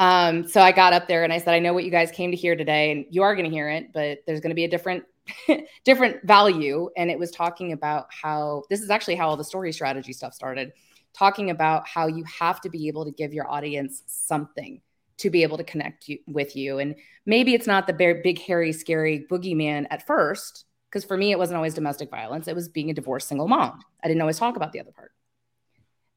[0.00, 2.30] Um, so I got up there and I said, I know what you guys came
[2.30, 4.64] to hear today, and you are going to hear it, but there's going to be
[4.64, 5.04] a different,
[5.84, 6.90] different value.
[6.96, 10.34] And it was talking about how this is actually how all the story strategy stuff
[10.34, 10.72] started,
[11.14, 14.80] talking about how you have to be able to give your audience something
[15.16, 16.78] to be able to connect you, with you.
[16.78, 21.38] And maybe it's not the big, hairy, scary boogeyman at first, because for me, it
[21.38, 22.46] wasn't always domestic violence.
[22.46, 23.80] It was being a divorced single mom.
[24.00, 25.10] I didn't always talk about the other part.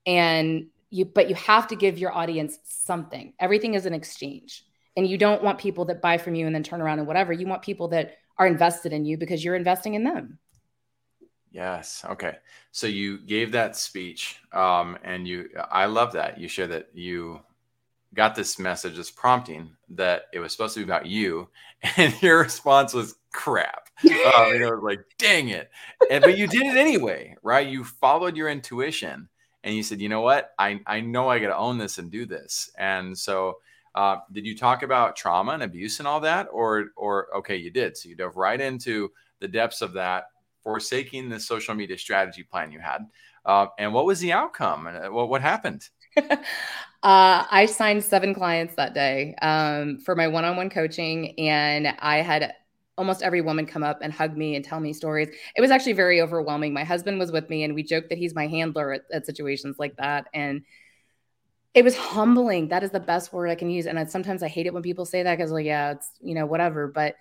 [0.06, 3.34] And you, but you have to give your audience something.
[3.40, 4.64] Everything is an exchange.
[4.96, 7.34] And you don't want people that buy from you and then turn around and whatever.
[7.34, 10.38] You want people that are invested in you because you're investing in them.
[11.50, 12.06] Yes.
[12.08, 12.36] Okay.
[12.72, 17.42] So you gave that speech, um, and you, I love that you share that you
[18.18, 21.48] got this message, this prompting that it was supposed to be about you,
[21.98, 23.88] and your response was crap.
[24.04, 25.70] Uh, you know, like dang it,
[26.12, 27.68] and but you did it anyway, right?
[27.68, 29.30] You followed your intuition,
[29.64, 32.12] and you said, you know what, I I know I got to own this and
[32.12, 33.60] do this, and so.
[33.96, 37.72] Uh, did you talk about trauma and abuse and all that, or or okay, you
[37.72, 37.98] did.
[37.98, 40.26] So you dove right into the depths of that,
[40.62, 43.08] forsaking the social media strategy plan you had.
[43.44, 44.86] Uh, and what was the outcome?
[44.86, 45.90] And what what happened?
[47.04, 51.88] Uh, I signed seven clients that day um, for my one on one coaching, and
[52.00, 52.54] I had
[52.98, 55.30] almost every woman come up and hug me and tell me stories.
[55.56, 56.74] It was actually very overwhelming.
[56.74, 59.78] My husband was with me, and we joked that he's my handler at, at situations
[59.78, 60.26] like that.
[60.34, 60.64] And
[61.76, 62.70] it was humbling.
[62.70, 63.86] That is the best word I can use.
[63.86, 66.34] And I, sometimes I hate it when people say that because, like, yeah, it's, you
[66.34, 66.88] know, whatever.
[66.88, 67.16] But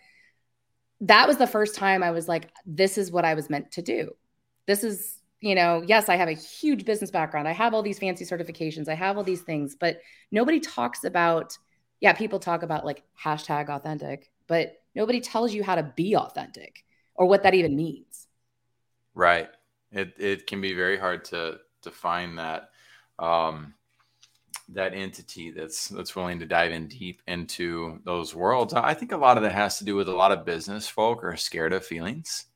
[1.03, 3.83] that was the first time I was like, this is what I was meant to
[3.83, 4.13] do.
[4.67, 7.47] This is you know, yes, I have a huge business background.
[7.47, 8.89] I have all these fancy certifications.
[8.89, 10.01] I have all these things, but
[10.33, 11.57] nobody talks about,
[12.01, 16.85] yeah, people talk about like hashtag authentic, but nobody tells you how to be authentic
[17.15, 18.27] or what that even means.
[19.15, 19.49] Right.
[19.93, 21.61] It, it can be very hard to,
[21.93, 22.71] find that,
[23.21, 23.73] um,
[24.71, 28.75] that entity that's that's willing to dive in deep into those worlds.
[28.75, 31.23] I think a lot of that has to do with a lot of business folk
[31.23, 32.47] are scared of feelings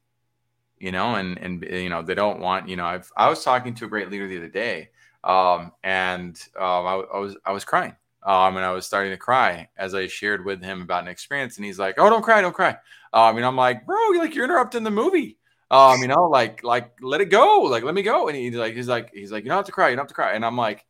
[0.80, 3.74] you know, and and you know they don't want, you know, I've I was talking
[3.76, 4.90] to a great leader the other day,
[5.24, 9.18] um, and um, I, I was I was crying, um, and I was starting to
[9.18, 12.40] cry as I shared with him about an experience, and he's like, "Oh, don't cry,
[12.40, 12.76] don't cry,"
[13.12, 15.36] um, and I'm like, "Bro, you're like you're interrupting the movie."
[15.70, 18.28] Um, you know, like like let it go, like let me go.
[18.28, 20.08] And he's like, he's like, he's like, you don't have to cry, you don't have
[20.08, 20.32] to cry.
[20.32, 20.84] And I'm like,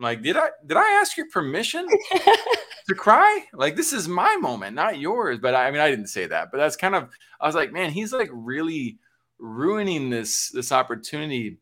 [0.00, 1.86] like, did I did I ask your permission
[2.88, 3.44] to cry?
[3.52, 5.38] Like this is my moment, not yours.
[5.40, 6.50] But I, I mean, I didn't say that.
[6.50, 7.10] But that's kind of
[7.40, 8.98] I was like, man, he's like really
[9.38, 11.58] ruining this this opportunity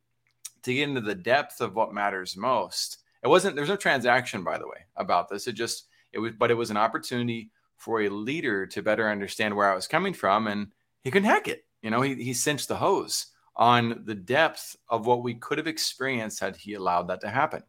[0.62, 2.98] to get into the depth of what matters most.
[3.24, 5.48] It wasn't there's no transaction, by the way, about this.
[5.48, 9.54] It just it was, but it was an opportunity for a leader to better understand
[9.54, 10.68] where I was coming from, and
[11.02, 11.64] he couldn't hack it.
[11.82, 15.66] You know, he he cinched the hose on the depth of what we could have
[15.66, 17.64] experienced had he allowed that to happen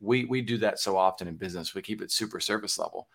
[0.00, 1.74] we we do that so often in business.
[1.74, 3.08] We keep it super surface level.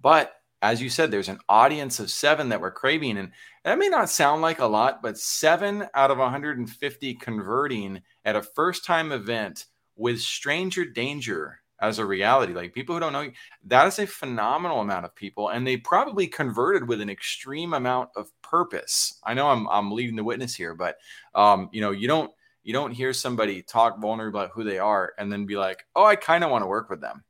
[0.00, 3.16] But as you said, there's an audience of seven that we're craving.
[3.16, 3.30] And
[3.64, 8.42] that may not sound like a lot, but seven out of 150 converting at a
[8.42, 12.52] first time event with stranger danger as a reality.
[12.54, 13.32] Like people who don't know, you
[13.66, 15.48] that is a phenomenal amount of people.
[15.48, 19.20] And they probably converted with an extreme amount of purpose.
[19.24, 20.96] I know I'm, I'm leading the witness here, but
[21.36, 22.32] um, you know, you don't,
[22.68, 26.04] you don't hear somebody talk vulnerable about who they are and then be like, oh,
[26.04, 27.24] I kind of want to work with them.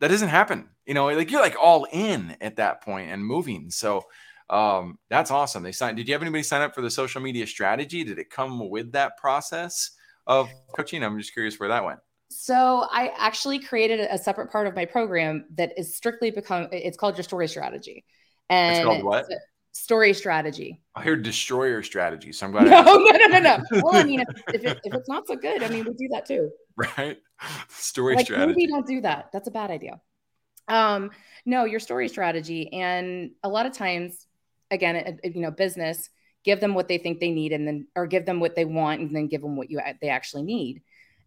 [0.00, 0.68] That doesn't happen.
[0.84, 3.70] You know, like you're like all in at that point and moving.
[3.70, 4.04] So
[4.50, 5.62] um, that's awesome.
[5.62, 5.96] They signed.
[5.96, 8.04] Did you have anybody sign up for the social media strategy?
[8.04, 9.92] Did it come with that process
[10.26, 11.02] of coaching?
[11.02, 12.00] I'm just curious where that went.
[12.28, 16.68] So I actually created a separate part of my program that is strictly become.
[16.72, 18.04] It's called your story strategy.
[18.50, 19.30] And it's called what?
[19.78, 20.80] Story strategy.
[20.96, 22.66] I hear destroyer strategy, so I'm glad.
[22.68, 23.64] No, no, no, no, no.
[23.82, 26.08] Well, I mean, if, if, it, if, it's not so good, I mean, we do
[26.12, 26.50] that too.
[26.76, 27.18] Right.
[27.68, 28.54] Story like, strategy.
[28.56, 29.30] Maybe don't do that.
[29.32, 30.00] That's a bad idea.
[30.66, 31.10] Um,
[31.46, 34.26] no, your story strategy, and a lot of times,
[34.70, 36.10] again, it, it, you know, business
[36.44, 39.00] give them what they think they need, and then or give them what they want,
[39.00, 40.82] and then give them what you they actually need.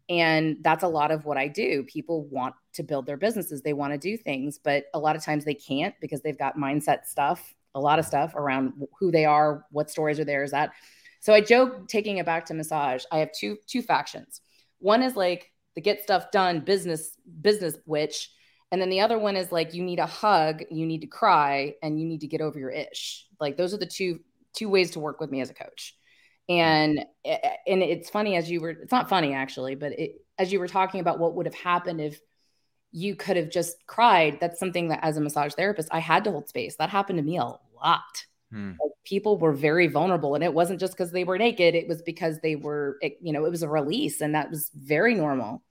[0.10, 1.84] And that's a lot of what I do.
[1.84, 5.24] People want to build their businesses, they want to do things, but a lot of
[5.24, 9.26] times they can't because they've got mindset stuff a lot of stuff around who they
[9.26, 10.72] are, what stories are there, is that.
[11.20, 13.04] So I joke taking it back to massage.
[13.12, 14.42] I have two two factions.
[14.80, 18.30] One is like the get stuff done business business witch,
[18.72, 21.76] and then the other one is like you need a hug, you need to cry,
[21.84, 23.26] and you need to get over your ish.
[23.40, 24.20] Like those are the two
[24.54, 25.96] two ways to work with me as a coach.
[26.50, 30.26] And eh, eh, and it's funny as you were it's not funny actually, but it
[30.38, 32.20] as you were talking about what would have happened if
[32.92, 34.40] you could have just cried.
[34.40, 36.76] That's something that as a massage therapist, I had to hold space.
[36.76, 38.26] That happened to me a lot.
[38.52, 38.72] Hmm.
[38.72, 41.74] Like people were very vulnerable, and it wasn't just because they were naked.
[41.74, 44.70] It was because they were, it, you know, it was a release, and that was
[44.76, 45.64] very normal.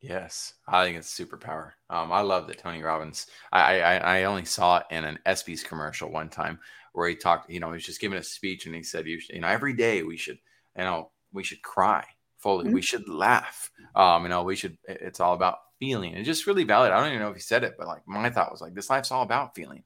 [0.00, 1.72] Yes, I think it's superpower.
[1.88, 3.26] Um, I love that Tony Robbins.
[3.50, 6.58] I, I I only saw it in an ESPYS commercial one time
[6.92, 7.50] where he talked.
[7.50, 9.72] You know, he was just giving a speech, and he said, "You, you know, every
[9.72, 10.38] day we should,
[10.76, 12.04] you know, we should cry
[12.38, 12.66] fully.
[12.66, 12.74] Mm-hmm.
[12.74, 13.70] We should laugh.
[13.94, 14.76] Um, you know, we should.
[14.86, 16.14] It's all about feeling.
[16.14, 16.92] It's just really valid.
[16.92, 18.90] I don't even know if he said it, but like my thought was like, this
[18.90, 19.82] life's all about feeling.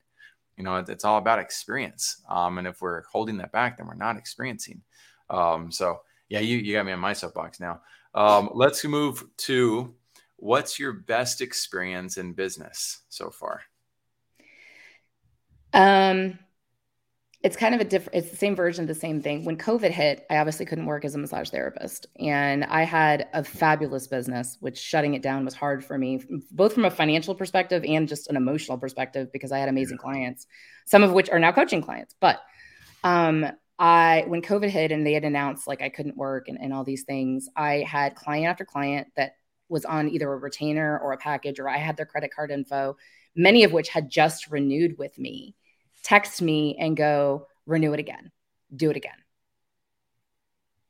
[0.56, 2.22] You know, it's all about experience.
[2.28, 4.82] Um, and if we're holding that back, then we're not experiencing.
[5.30, 7.80] Um, so yeah, you you got me on my soapbox now.
[8.14, 9.94] Um, let's move to
[10.36, 13.62] what's your best experience in business so far?
[15.72, 16.38] Um,
[17.42, 19.44] it's kind of a different it's the same version of the same thing.
[19.44, 22.06] When covid hit i obviously couldn't work as a massage therapist.
[22.18, 26.74] And i had a fabulous business which shutting it down was hard for me both
[26.74, 30.46] from a financial perspective and just an emotional perspective because i had amazing clients
[30.86, 32.14] some of which are now coaching clients.
[32.20, 32.40] But
[33.04, 33.46] um
[33.78, 36.84] i when covid hit and they had announced like i couldn't work and, and all
[36.84, 39.36] these things i had client after client that
[39.70, 42.94] was on either a retainer or a package or i had their credit card info
[43.34, 45.54] many of which had just renewed with me
[46.02, 48.30] text me and go, renew it again,
[48.74, 49.12] do it again.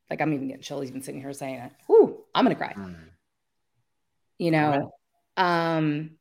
[0.09, 1.73] Like I'm even getting chills even sitting here saying it.
[1.89, 2.75] Whoo, I'm gonna cry.
[2.75, 2.97] Mm.
[4.39, 4.93] You know,
[5.37, 6.13] um,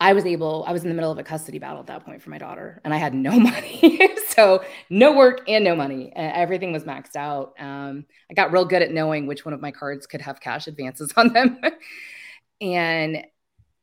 [0.00, 2.22] I was able, I was in the middle of a custody battle at that point
[2.22, 4.00] for my daughter, and I had no money.
[4.28, 6.10] so no work and no money.
[6.16, 7.52] everything was maxed out.
[7.60, 10.66] Um, I got real good at knowing which one of my cards could have cash
[10.66, 11.60] advances on them.
[12.60, 13.24] and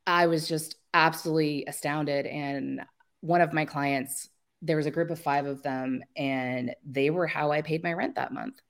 [0.06, 2.26] I was just absolutely astounded.
[2.26, 2.80] And
[3.20, 4.28] one of my clients,
[4.62, 7.92] there was a group of five of them, and they were how I paid my
[7.92, 8.60] rent that month.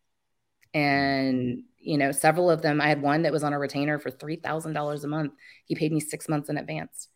[0.74, 4.10] And, you know, several of them, I had one that was on a retainer for
[4.10, 5.32] $3,000 a month.
[5.64, 7.08] He paid me six months in advance.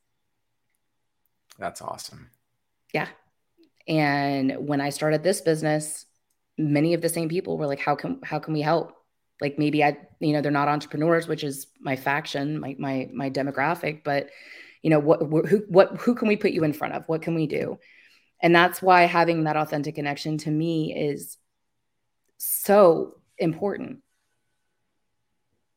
[1.59, 2.31] That's awesome.
[2.95, 3.09] Yeah.
[3.87, 6.07] And when I started this business,
[6.57, 8.95] many of the same people were like, how can, how can we help?
[9.40, 13.29] Like maybe I, you know, they're not entrepreneurs, which is my faction, my, my, my
[13.29, 14.31] demographic, but
[14.83, 17.09] you know what who what who can we put you in front of?
[17.09, 17.79] What can we do?
[18.42, 21.38] And that's why having that authentic connection to me is
[22.38, 24.01] so important.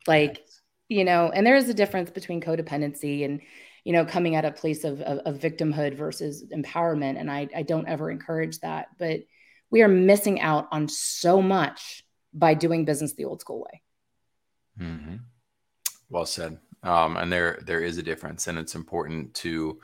[0.08, 0.44] Like
[0.90, 3.42] you know and there is a difference between codependency and
[3.84, 7.20] you know coming at a place of, of, of victimhood versus empowerment.
[7.20, 9.22] And I, I don't ever encourage that but
[9.70, 13.82] we are missing out on so much by doing business the old school way.
[14.80, 15.16] Mm-hmm.
[16.10, 19.80] well said um, and there there is a difference, and it's important to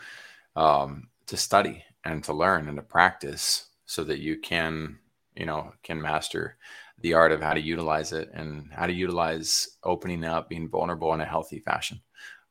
[0.56, 4.98] um, to study and to learn and to practice so that you can
[5.36, 6.58] you know can master
[7.00, 11.14] the art of how to utilize it and how to utilize opening up, being vulnerable
[11.14, 12.00] in a healthy fashion.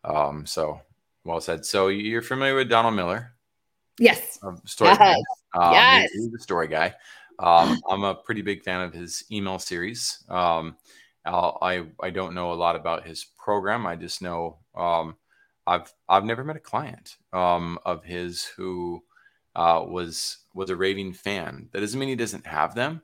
[0.05, 0.81] Um, so
[1.25, 1.65] well said.
[1.65, 3.35] So you're familiar with Donald Miller?
[3.99, 4.39] Yes.
[4.65, 5.19] Story yes.
[5.55, 6.11] Um, yes.
[6.13, 6.95] He's the story guy.
[7.39, 10.25] Um, I'm a pretty big fan of his email series.
[10.29, 10.77] Um,
[11.25, 13.87] I'll, i I don't know a lot about his program.
[13.87, 15.17] I just know um,
[15.67, 19.03] I've I've never met a client um, of his who
[19.55, 21.69] uh, was was a raving fan.
[21.73, 23.03] That doesn't mean he doesn't have them.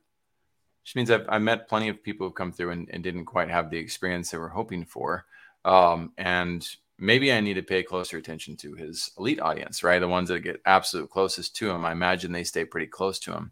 [0.82, 3.50] Which means I've I met plenty of people who've come through and, and, didn't quite
[3.50, 5.26] have the experience they were hoping for.
[5.64, 6.66] Um, and
[6.98, 9.98] maybe I need to pay closer attention to his elite audience, right?
[9.98, 11.84] The ones that get absolute closest to him.
[11.84, 13.50] I imagine they stay pretty close to him.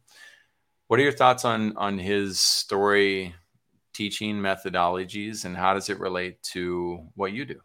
[0.87, 3.35] What are your thoughts on on his story
[3.95, 7.61] teaching methodologies and how does it relate to what you do?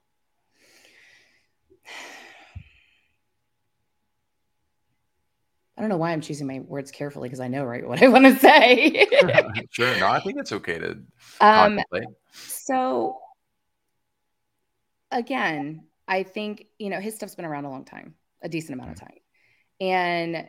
[5.78, 8.08] I don't know why I'm choosing my words carefully because I know right what I
[8.10, 9.08] want to say.
[9.72, 9.98] sure.
[9.98, 11.00] No, I think it's okay to
[11.40, 11.80] um,
[12.34, 13.18] So
[15.10, 18.92] again, I think, you know, his stuff's been around a long time, a decent amount
[18.92, 19.06] of mm-hmm.
[19.06, 19.18] time.
[19.80, 20.48] And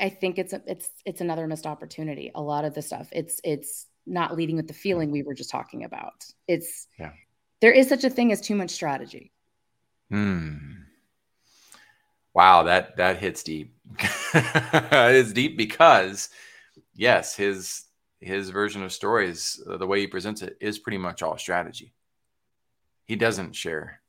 [0.00, 2.30] I think it's a, it's it's another missed opportunity.
[2.34, 5.50] A lot of the stuff, it's it's not leading with the feeling we were just
[5.50, 6.24] talking about.
[6.48, 7.12] It's yeah.
[7.60, 9.32] there is such a thing as too much strategy.
[10.10, 10.56] Hmm.
[12.34, 13.74] Wow, that that hits deep.
[14.34, 16.30] it's deep because
[16.94, 17.84] yes, his
[18.20, 21.92] his version of stories, uh, the way he presents it, is pretty much all strategy.
[23.04, 24.00] He doesn't share.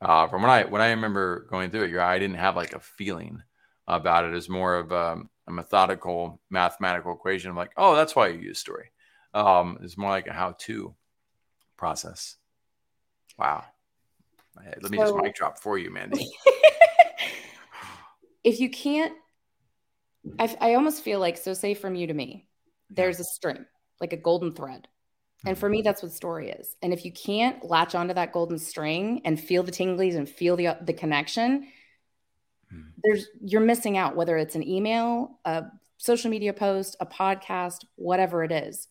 [0.00, 2.80] Uh, from what I when I remember going through it, I didn't have like a
[2.80, 3.42] feeling
[3.86, 4.34] about it.
[4.34, 7.50] It's more of a, a methodical mathematical equation.
[7.50, 8.90] of like, oh, that's why you use story.
[9.34, 10.94] Um, it's more like a how-to
[11.76, 12.36] process.
[13.36, 13.64] Wow.
[14.56, 16.30] Let me so, just mic drop for you, Mandy.
[18.44, 19.12] if you can't,
[20.38, 21.54] I, I almost feel like so.
[21.54, 22.46] Say from you to me,
[22.88, 23.66] there's a string,
[24.00, 24.86] like a golden thread,
[25.44, 25.84] and for me, mm-hmm.
[25.84, 26.76] that's what story is.
[26.82, 30.56] And if you can't latch onto that golden string and feel the tinglies and feel
[30.56, 31.66] the the connection,
[32.70, 32.82] hmm.
[33.02, 34.14] there's you're missing out.
[34.14, 35.64] Whether it's an email, a
[35.96, 38.86] social media post, a podcast, whatever it is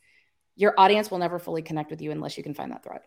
[0.55, 3.01] your audience will never fully connect with you unless you can find that thread.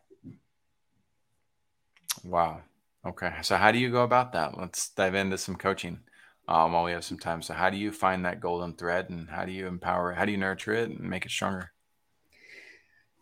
[2.24, 2.62] Wow.
[3.06, 3.32] Okay.
[3.42, 4.58] So how do you go about that?
[4.58, 6.00] Let's dive into some coaching
[6.48, 7.42] um, while we have some time.
[7.42, 10.16] So how do you find that golden thread and how do you empower it?
[10.16, 11.72] How do you nurture it and make it stronger?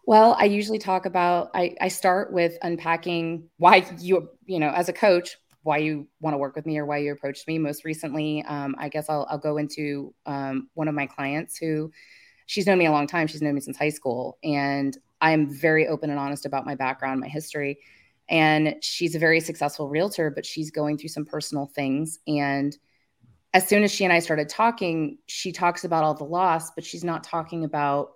[0.06, 4.90] Well, I usually talk about, I, I start with unpacking why you, you know, as
[4.90, 7.58] a coach, why you want to work with me or why you approached me.
[7.58, 11.90] Most recently, um, I guess I'll, I'll go into um, one of my clients who
[12.46, 13.26] she's known me a long time.
[13.26, 14.38] She's known me since high school.
[14.42, 17.78] And I'm very open and honest about my background, my history.
[18.28, 22.18] And she's a very successful realtor, but she's going through some personal things.
[22.26, 22.76] And
[23.52, 26.84] as soon as she and I started talking, she talks about all the loss, but
[26.84, 28.12] she's not talking about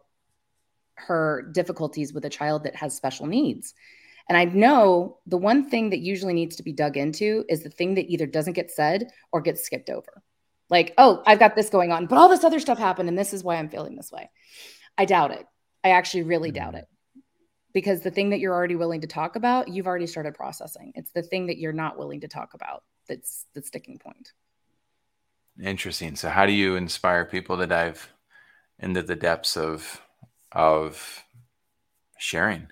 [0.94, 3.74] her difficulties with a child that has special needs.
[4.28, 7.70] And I know the one thing that usually needs to be dug into is the
[7.70, 10.22] thing that either doesn't get said or gets skipped over.
[10.70, 13.32] Like, oh, I've got this going on, but all this other stuff happened, and this
[13.32, 14.30] is why I'm feeling this way.
[14.96, 15.46] I doubt it.
[15.82, 16.80] I actually really doubt mm.
[16.80, 16.88] it.
[17.72, 20.92] Because the thing that you're already willing to talk about, you've already started processing.
[20.94, 24.32] It's the thing that you're not willing to talk about that's the sticking point.
[25.62, 26.16] Interesting.
[26.16, 28.12] So how do you inspire people to dive
[28.78, 30.00] into the depths of
[30.52, 31.24] of
[32.18, 32.68] sharing?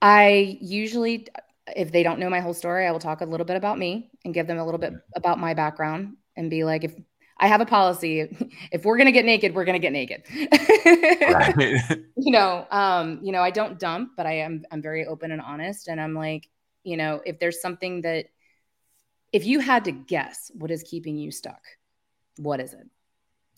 [0.00, 1.28] I usually
[1.76, 4.10] if they don't know my whole story, I will talk a little bit about me
[4.24, 5.16] and give them a little bit mm-hmm.
[5.16, 6.94] about my background and be like if
[7.38, 8.28] I have a policy
[8.72, 10.22] if we're going to get naked, we're going to get naked.
[12.16, 15.40] you know, um, you know, I don't dump, but I am I'm very open and
[15.40, 16.48] honest and I'm like,
[16.84, 18.26] you know, if there's something that
[19.32, 21.62] if you had to guess what is keeping you stuck,
[22.38, 22.86] what is it?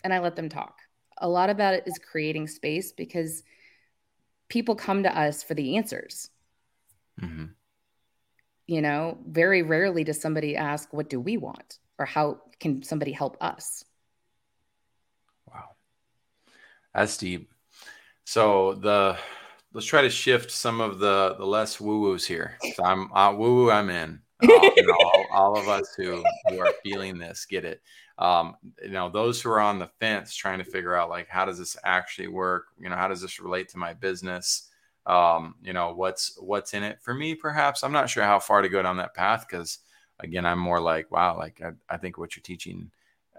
[0.03, 0.79] And I let them talk.
[1.19, 3.43] A lot about it is creating space because
[4.49, 6.31] people come to us for the answers.
[7.21, 7.47] Mm-hmm.
[8.67, 11.79] You know, very rarely does somebody ask, What do we want?
[11.99, 13.85] or how can somebody help us?
[15.47, 15.71] Wow.
[16.95, 17.53] That's deep.
[18.25, 19.17] So the
[19.73, 22.59] let's try to shift some of the the less woo woos here.
[22.75, 23.71] So I'm uh, woo woo.
[23.71, 27.81] I'm in you know, all, all, of us who, who are feeling this get it.
[28.19, 31.45] Um, you know, those who are on the fence trying to figure out like how
[31.45, 32.67] does this actually work?
[32.79, 34.71] You know, how does this relate to my business?
[35.07, 37.35] Um, you know, what's what's in it for me?
[37.35, 39.79] Perhaps I'm not sure how far to go down that path because
[40.21, 42.91] again, I'm more like, wow, like I, I think what you're teaching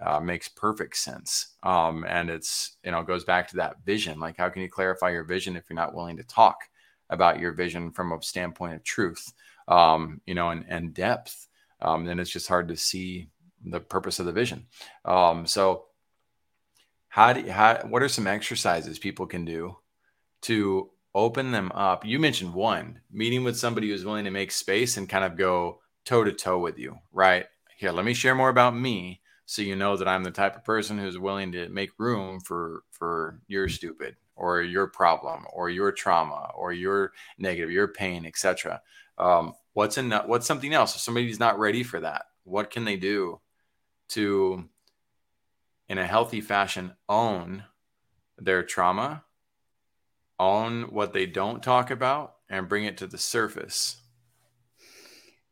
[0.01, 1.53] uh, makes perfect sense.
[1.63, 4.19] Um, and it's, you know, goes back to that vision.
[4.19, 6.65] Like, how can you clarify your vision if you're not willing to talk
[7.09, 9.33] about your vision from a standpoint of truth?
[9.67, 11.47] um, you know, and, and depth,
[11.81, 13.29] um, then it's just hard to see
[13.63, 14.67] the purpose of the vision.
[15.03, 15.85] Um, so,
[17.07, 19.77] how do you, how, what are some exercises people can do
[20.41, 22.05] to open them up?
[22.05, 25.79] You mentioned one meeting with somebody who's willing to make space and kind of go
[26.05, 27.47] toe to toe with you, right?
[27.77, 30.63] Here, let me share more about me so you know that I'm the type of
[30.63, 35.91] person who's willing to make room for for your stupid or your problem or your
[35.91, 38.81] trauma or your negative, your pain, etc.
[39.17, 40.95] Um, what's in what's something else?
[40.95, 43.39] If somebody's not ready for that, what can they do
[44.09, 44.65] to,
[45.89, 47.63] in a healthy fashion, own
[48.37, 49.23] their trauma,
[50.39, 53.97] own what they don't talk about, and bring it to the surface?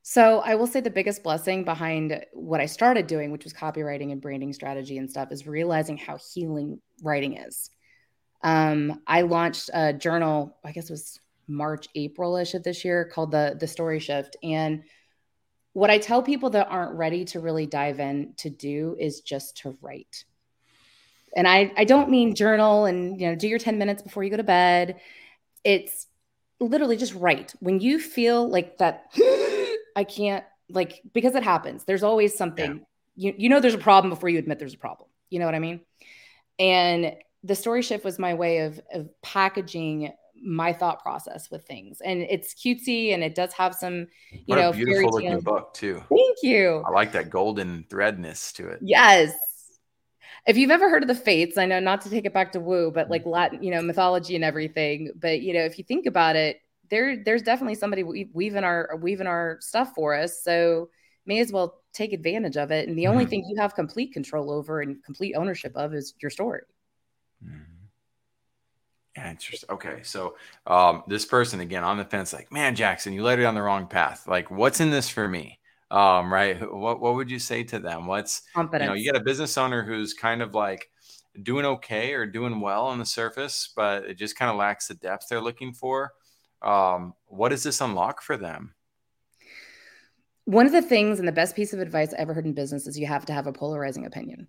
[0.02, 4.12] So I will say the biggest blessing behind what I started doing, which was copywriting
[4.12, 7.70] and branding strategy and stuff, is realizing how healing writing is.
[8.44, 13.32] Um, I launched a journal, I guess it was March, April-ish of this year called
[13.32, 14.36] the the story shift.
[14.44, 14.84] And
[15.72, 19.58] what I tell people that aren't ready to really dive in to do is just
[19.60, 20.26] to write.
[21.36, 24.30] And I I don't mean journal and you know do your 10 minutes before you
[24.30, 25.00] go to bed.
[25.64, 26.08] It's
[26.60, 27.54] literally just write.
[27.60, 29.06] When you feel like that
[29.96, 31.84] I can't like because it happens.
[31.86, 32.86] There's always something.
[33.16, 33.32] Yeah.
[33.32, 35.10] You you know there's a problem before you admit there's a problem.
[35.30, 35.82] You know what I mean?
[36.60, 40.14] And the story shift was my way of of packaging
[40.44, 42.02] my thought process with things.
[42.02, 46.04] And it's cutesy and it does have some, you what know, beautiful looking book too.
[46.10, 46.84] Thank you.
[46.86, 48.80] I like that golden threadness to it.
[48.82, 49.34] Yes.
[50.46, 52.60] If you've ever heard of the fates, I know not to take it back to
[52.60, 55.12] woo, but like Latin, you know, mythology and everything.
[55.16, 59.28] But you know, if you think about it, there there's definitely somebody weaving our weaving
[59.28, 60.44] our stuff for us.
[60.44, 60.90] So
[61.26, 62.88] may as well take advantage of it.
[62.88, 63.30] And the only mm-hmm.
[63.30, 66.64] thing you have complete control over and complete ownership of is your story.
[67.44, 67.74] Mm-hmm.
[69.16, 69.70] Interesting.
[69.70, 70.36] Okay, so
[70.66, 73.62] um, this person again on the fence, like, man, Jackson, you led it on the
[73.62, 74.28] wrong path.
[74.28, 75.60] Like, what's in this for me?
[75.94, 76.60] Um, right?
[76.74, 78.08] What what would you say to them?
[78.08, 78.84] What's confidence?
[78.84, 80.90] You know, you got a business owner who's kind of like
[81.42, 84.96] doing okay or doing well on the surface, but it just kind of lacks the
[84.96, 86.14] depth they're looking for.
[86.62, 88.74] Um, what does this unlock for them?
[90.46, 92.88] One of the things and the best piece of advice I ever heard in business
[92.88, 94.48] is you have to have a polarizing opinion.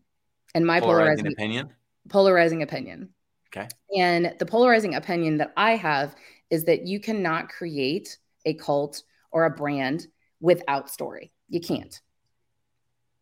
[0.54, 1.70] And my polarizing, polarizing opinion,
[2.08, 3.08] polarizing opinion
[3.56, 3.68] Okay.
[3.96, 6.14] And the polarizing opinion that I have
[6.50, 10.06] is that you cannot create a cult or a brand
[10.40, 11.32] without story.
[11.48, 12.00] You can't.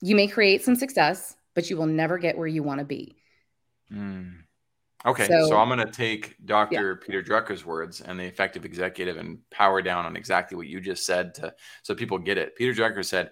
[0.00, 3.16] You may create some success, but you will never get where you want to be.
[3.92, 4.38] Mm.
[5.04, 6.98] Okay, so, so I'm going to take Dr.
[7.00, 7.06] Yeah.
[7.06, 11.04] Peter Drucker's words and the effective executive and power down on exactly what you just
[11.04, 11.52] said to
[11.82, 12.54] so people get it.
[12.54, 13.30] Peter Drucker said,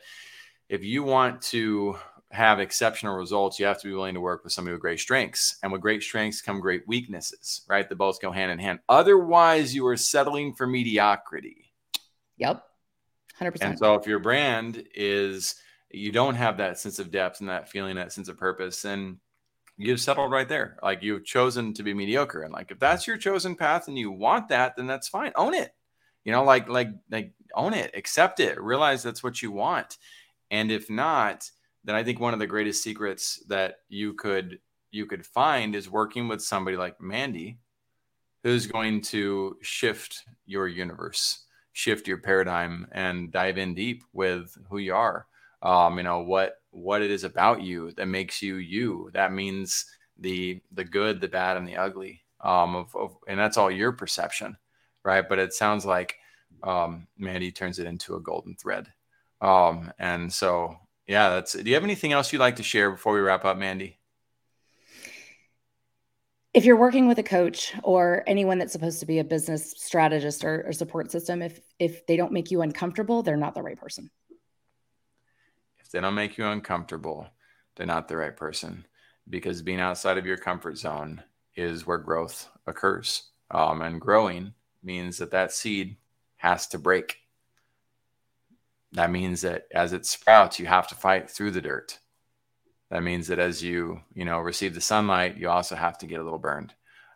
[0.69, 1.97] if you want to
[2.33, 5.57] have exceptional results, you have to be willing to work with somebody with great strengths.
[5.63, 7.89] And with great strengths come great weaknesses, right?
[7.89, 8.81] They both go hand in hand.
[8.89, 11.73] Otherwise, you are settling for mediocrity.
[12.37, 12.65] Yep.
[13.41, 13.57] 100%.
[13.61, 15.57] And so if your brand is
[15.91, 19.19] you don't have that sense of depth and that feeling, that sense of purpose, and
[19.77, 20.79] you've settled right there.
[20.83, 22.43] Like you've chosen to be mediocre.
[22.43, 25.33] And like if that's your chosen path and you want that, then that's fine.
[25.37, 25.73] Own it.
[26.25, 29.97] You know, like like like own it, accept it, realize that's what you want.
[30.51, 31.51] And if not,
[31.85, 34.59] then I think one of the greatest secrets that you could
[34.91, 37.59] you could find is working with somebody like Mandy,
[38.43, 44.79] who's going to shift your universe, shift your paradigm, and dive in deep with who
[44.79, 45.27] you are.
[45.63, 49.11] Um, you know what what it is about you that makes you you.
[49.13, 49.87] That means
[50.19, 52.23] the the good, the bad, and the ugly.
[52.43, 54.57] Um, of, of and that's all your perception,
[55.05, 55.29] right?
[55.29, 56.17] But it sounds like
[56.63, 58.89] um, Mandy turns it into a golden thread.
[59.41, 61.53] Um, and so yeah, that's.
[61.53, 64.00] Do you have anything else you'd like to share before we wrap up, Mandy?
[66.53, 70.45] If you're working with a coach or anyone that's supposed to be a business strategist
[70.45, 73.79] or, or, support system if if they don't make you uncomfortable they're not the right
[73.79, 74.11] person.
[75.79, 77.29] If they don't make you uncomfortable
[77.77, 78.87] they're not the right person
[79.29, 81.23] because being outside of your comfort zone
[81.55, 83.31] is where growth occurs.
[83.51, 85.97] Um, and growing means that that seed
[86.37, 87.17] has to break.
[88.93, 91.99] That means that as it sprouts you have to fight through the dirt
[92.91, 96.21] that means that as you you know receive the sunlight you also have to get
[96.21, 96.75] a little burned.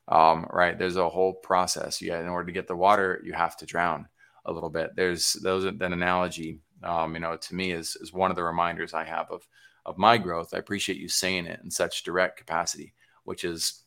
[0.09, 2.01] Um, right there's a whole process.
[2.01, 4.09] Yeah in order to get the water you have to drown
[4.45, 4.95] a little bit.
[4.97, 8.95] There's those that analogy um, you know to me is is one of the reminders
[8.95, 9.47] i have of
[9.87, 10.55] of my growth.
[10.55, 12.95] I appreciate you saying it in such direct capacity
[13.25, 13.83] which is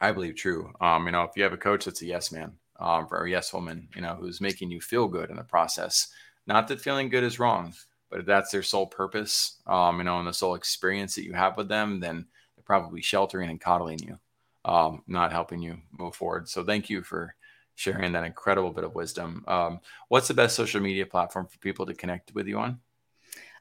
[0.00, 0.72] i believe true.
[0.80, 3.30] Um, you know if you have a coach that's a yes man um, or a
[3.30, 6.08] yes woman you know who's making you feel good in the process
[6.46, 7.72] not that feeling good is wrong
[8.14, 11.32] but if that's their sole purpose, um, you know, and the sole experience that you
[11.32, 14.16] have with them, then they're probably sheltering and coddling you,
[14.64, 16.48] um, not helping you move forward.
[16.48, 17.34] So thank you for
[17.74, 19.42] sharing that incredible bit of wisdom.
[19.48, 22.78] Um, what's the best social media platform for people to connect with you on?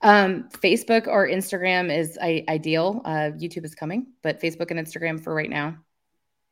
[0.03, 3.01] Um, Facebook or Instagram is I- ideal.
[3.05, 5.77] Uh, YouTube is coming, but Facebook and Instagram for right now.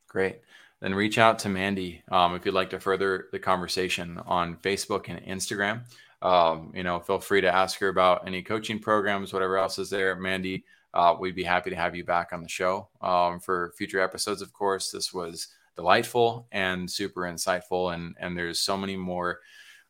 [0.08, 0.40] Great.
[0.80, 5.08] Then reach out to Mandy um, if you'd like to further the conversation on Facebook
[5.08, 5.82] and Instagram
[6.22, 9.90] um, you know, feel free to ask her about any coaching programs, whatever else is
[9.90, 10.14] there.
[10.14, 10.64] Mandy,
[10.94, 14.40] uh, we'd be happy to have you back on the show um, for future episodes.
[14.40, 19.40] Of course, this was delightful and super insightful, and and there's so many more.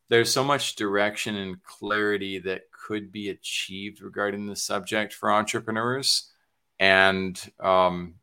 [0.09, 6.31] There's so much direction and clarity that could be achieved regarding the subject for entrepreneurs,
[6.81, 8.15] and um,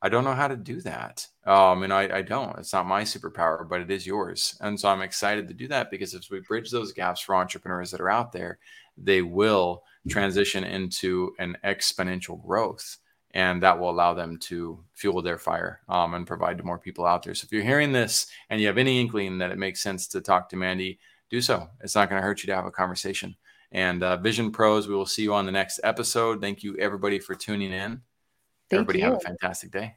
[0.00, 1.26] I don't know how to do that.
[1.48, 2.58] Um, and I, I don't.
[2.58, 4.54] It's not my superpower, but it is yours.
[4.60, 7.90] And so I'm excited to do that because as we bridge those gaps for entrepreneurs
[7.90, 8.58] that are out there,
[8.98, 12.98] they will transition into an exponential growth.
[13.32, 17.06] And that will allow them to fuel their fire um, and provide to more people
[17.06, 17.34] out there.
[17.34, 20.20] So if you're hearing this and you have any inkling that it makes sense to
[20.20, 20.98] talk to Mandy,
[21.30, 21.68] do so.
[21.80, 23.36] It's not going to hurt you to have a conversation.
[23.72, 26.42] And uh, Vision Pros, we will see you on the next episode.
[26.42, 28.02] Thank you, everybody, for tuning in.
[28.68, 29.04] Thank Everybody you.
[29.06, 29.96] have a fantastic day.